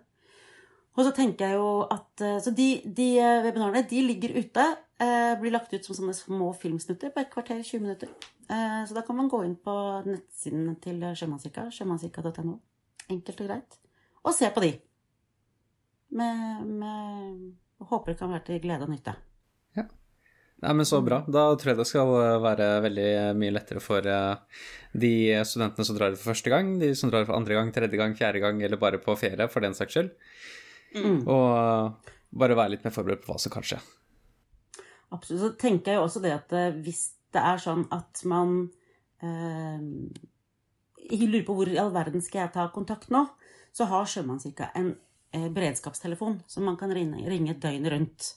Og 0.93 1.07
så 1.07 1.13
tenker 1.15 1.49
jeg 1.49 1.57
jo 1.57 1.69
at 1.89 2.21
eh, 2.21 2.37
Så 2.43 2.51
de, 2.53 2.67
de 2.85 3.07
eh, 3.17 3.39
webinarene 3.47 3.81
de 3.89 4.03
ligger 4.05 4.35
ute. 4.37 4.67
Eh, 5.01 5.31
blir 5.41 5.55
lagt 5.55 5.73
ut 5.73 5.87
som 5.87 5.97
sånne 5.97 6.13
små 6.17 6.51
filmsnutter 6.59 7.13
på 7.15 7.23
et 7.23 7.31
kvarter, 7.33 7.63
20 7.63 7.87
minutter. 7.87 8.11
Eh, 8.45 8.83
så 8.85 8.93
da 8.93 9.01
kan 9.07 9.17
man 9.17 9.31
gå 9.31 9.41
inn 9.47 9.57
på 9.57 9.73
nettsiden 10.05 10.75
til 10.83 11.01
Sjømannskirka, 11.17 11.69
sjømannskirka.no. 11.73 12.59
Enkelt 13.09 13.41
og 13.41 13.49
greit. 13.49 13.79
Og 14.23 14.35
se 14.35 14.51
på 14.53 14.63
de. 14.63 14.75
Med, 16.13 16.67
med 16.67 17.53
Håper 17.83 18.13
det 18.13 18.19
kan 18.19 18.31
være 18.31 18.45
til 18.47 18.61
glede 18.63 18.85
og 18.85 18.93
nytte. 18.93 19.15
Nei, 20.63 20.73
men 20.79 20.87
Så 20.87 21.01
bra. 21.03 21.21
Da 21.27 21.49
tror 21.59 21.73
jeg 21.73 21.79
det 21.81 21.89
skal 21.89 22.13
være 22.43 22.67
veldig 22.85 23.09
mye 23.35 23.53
lettere 23.53 23.81
for 23.83 24.05
de 24.93 25.13
studentene 25.47 25.85
som 25.87 25.97
drar 25.97 26.13
for 26.15 26.31
første 26.31 26.53
gang, 26.53 26.75
de 26.79 26.93
som 26.95 27.11
drar 27.11 27.25
for 27.27 27.35
andre 27.35 27.57
gang, 27.57 27.71
tredje 27.73 27.99
gang, 27.99 28.13
fjerde 28.17 28.41
gang, 28.43 28.61
eller 28.63 28.79
bare 28.79 29.01
på 29.01 29.15
ferie, 29.19 29.49
for 29.51 29.65
den 29.65 29.75
saks 29.77 29.97
skyld. 29.97 30.11
Mm. 30.93 31.23
Og 31.25 31.47
uh, 31.57 32.13
bare 32.37 32.57
være 32.57 32.75
litt 32.75 32.85
mer 32.85 32.93
forberedt 32.93 33.25
på 33.25 33.33
hva 33.33 33.41
som 33.41 33.53
kan 33.53 33.65
skje. 33.65 33.79
Absolutt. 35.13 35.41
Så 35.41 35.51
tenker 35.61 35.93
jeg 35.93 36.01
jo 36.01 36.05
også 36.05 36.21
det 36.23 36.35
at 36.35 36.53
uh, 36.53 36.69
hvis 36.85 37.07
det 37.33 37.41
er 37.41 37.61
sånn 37.61 37.87
at 37.89 38.19
man 38.29 38.67
eh, 39.25 39.79
ikke 41.07 41.29
lurer 41.31 41.45
på 41.47 41.55
hvor 41.57 41.71
i 41.71 41.79
all 41.81 41.89
verden 41.95 42.21
skal 42.21 42.43
jeg 42.43 42.51
ta 42.53 42.67
kontakt 42.69 43.09
nå, 43.09 43.23
så 43.73 43.87
har 43.89 44.05
Sjømannskirka 44.05 44.67
en 44.77 44.91
beredskapstelefon 45.55 46.43
som 46.45 46.67
man 46.69 46.77
kan 46.77 46.93
ringe, 46.93 47.23
ringe 47.25 47.55
døgnet 47.57 47.89
rundt. 47.89 48.27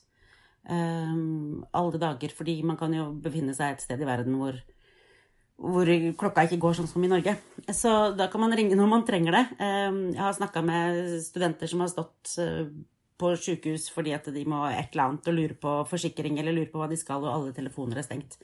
Um, 0.67 1.63
alle 1.79 2.01
dager, 2.03 2.33
fordi 2.35 2.57
man 2.67 2.79
kan 2.81 2.95
jo 2.95 3.13
befinne 3.23 3.55
seg 3.55 3.77
et 3.77 3.85
sted 3.85 4.01
i 4.03 4.09
verden 4.09 4.35
hvor 4.41 4.59
hvor 5.57 5.89
klokka 6.21 6.45
ikke 6.45 6.59
går 6.61 6.77
sånn 6.77 6.89
som 6.91 7.05
i 7.05 7.11
Norge. 7.11 7.33
Så 7.73 7.93
da 8.17 8.29
kan 8.33 8.43
man 8.43 8.53
ringe 8.57 8.77
når 8.77 8.91
man 8.91 9.07
trenger 9.09 9.39
det. 9.39 9.45
Ehm, 9.65 10.01
jeg 10.13 10.21
har 10.21 10.37
snakka 10.37 10.63
med 10.65 11.17
studenter 11.25 11.71
som 11.71 11.81
har 11.81 11.89
stått 11.89 12.35
eh, 12.43 12.69
på 13.17 13.33
sykehus 13.41 13.89
fordi 13.93 14.13
at 14.13 14.29
de 14.33 14.45
må 14.45 14.61
et 14.69 14.93
eller 14.93 15.07
annet 15.07 15.31
og 15.33 15.37
lure 15.39 15.57
på 15.57 15.77
forsikring 15.89 16.37
eller 16.39 16.53
lure 16.53 16.69
på 16.73 16.83
hva 16.83 16.91
de 16.91 17.01
skal, 17.01 17.25
og 17.25 17.33
alle 17.33 17.57
telefoner 17.57 18.03
er 18.03 18.05
stengt. 18.05 18.37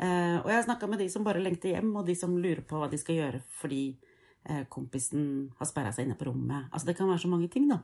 Eh, 0.00 0.40
og 0.40 0.48
jeg 0.48 0.56
har 0.56 0.64
snakka 0.64 0.88
med 0.88 1.04
de 1.04 1.10
som 1.12 1.24
bare 1.24 1.44
lengter 1.44 1.74
hjem, 1.74 1.92
og 1.96 2.08
de 2.08 2.16
som 2.16 2.36
lurer 2.36 2.64
på 2.64 2.80
hva 2.80 2.88
de 2.92 3.00
skal 3.00 3.20
gjøre 3.20 3.42
fordi 3.60 3.82
eh, 4.48 4.64
kompisen 4.72 5.50
har 5.60 5.68
sperra 5.68 5.92
seg 5.92 6.08
inne 6.08 6.16
på 6.16 6.30
rommet. 6.30 6.70
Altså 6.72 6.88
det 6.88 6.96
kan 6.96 7.12
være 7.12 7.24
så 7.26 7.32
mange 7.32 7.52
ting, 7.52 7.68
da. 7.68 7.82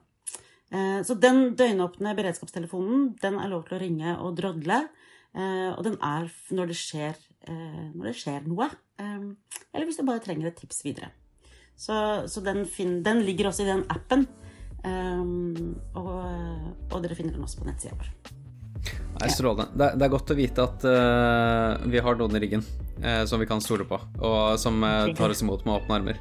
Så 0.72 1.14
den 1.20 1.50
døgnåpne 1.58 2.14
beredskapstelefonen, 2.16 3.10
den 3.20 3.34
er 3.36 3.50
lov 3.52 3.66
til 3.66 3.76
å 3.76 3.80
ringe 3.82 4.14
og 4.24 4.38
drodle. 4.38 4.78
Og 5.36 5.82
den 5.84 5.98
er 6.00 6.30
når 6.56 6.70
det 6.70 6.76
skjer 6.80 7.18
Eh, 7.50 7.86
når 7.96 8.10
det 8.10 8.18
skjer 8.20 8.44
noe. 8.46 8.68
Eh, 9.02 9.24
eller 9.72 9.88
hvis 9.88 9.98
du 9.98 10.06
bare 10.06 10.22
trenger 10.22 10.50
et 10.50 10.60
tips 10.60 10.84
videre. 10.86 11.10
Så, 11.74 11.94
så 12.30 12.42
den, 12.44 12.62
den, 13.02 13.24
ligger 13.26 13.50
også 13.50 13.64
i 13.64 13.70
den 13.72 13.82
appen. 13.90 14.28
Um, 14.82 15.76
og, 15.94 16.08
og, 16.90 16.96
dere 17.04 17.14
finner 17.14 17.36
den 17.36 17.44
også 17.46 17.60
på 17.60 17.68
nettsida 17.68 17.94
vår. 17.94 18.08
Er 19.22 19.30
strålende. 19.30 19.68
Det, 19.76 19.90
det, 19.98 20.06
er 20.06 20.10
godt 20.10 20.32
å 20.32 20.36
vite 20.36 20.64
at 20.64 20.84
uh, 20.88 21.84
vi 21.86 22.00
har 22.02 22.16
noen 22.18 22.34
i 22.34 22.40
ryggen 22.42 22.64
uh, 23.04 23.22
som 23.28 23.38
vi 23.38 23.46
kan 23.46 23.60
stole 23.62 23.84
på, 23.86 23.98
og 24.18 24.56
som 24.58 24.80
uh, 24.82 25.12
tar 25.14 25.30
oss 25.30 25.44
imot 25.44 25.62
med 25.68 25.76
åpne 25.76 25.98
armer. 26.00 26.18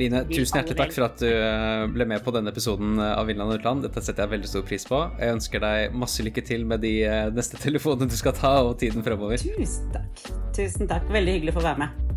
Line, 0.00 0.24
tusen 0.32 0.58
hjertelig 0.58 0.80
takk 0.80 0.96
for 0.96 1.06
at 1.06 1.22
du 1.22 1.92
ble 1.94 2.08
med 2.10 2.24
på 2.24 2.34
denne 2.34 2.50
episoden 2.50 2.98
av 2.98 3.30
Innland 3.30 3.60
utland. 3.60 3.86
Dette 3.86 4.02
setter 4.02 4.24
jeg 4.24 4.34
veldig 4.34 4.50
stor 4.50 4.64
pris 4.66 4.88
på. 4.88 5.04
Jeg 5.20 5.36
ønsker 5.36 5.62
deg 5.62 5.94
masse 5.94 6.26
lykke 6.26 6.42
til 6.48 6.66
med 6.66 6.82
de 6.82 6.96
neste 7.36 7.60
telefonene 7.62 8.10
du 8.10 8.18
skal 8.18 8.34
ta, 8.34 8.56
og 8.64 8.74
tiden 8.82 9.06
fremover. 9.06 9.38
Tusen 9.44 9.94
takk. 9.94 10.26
Tusen 10.56 10.90
takk. 10.90 11.06
Veldig 11.14 11.38
hyggelig 11.38 11.54
å 11.54 11.60
få 11.60 11.68
være 11.68 11.84
med. 11.86 12.13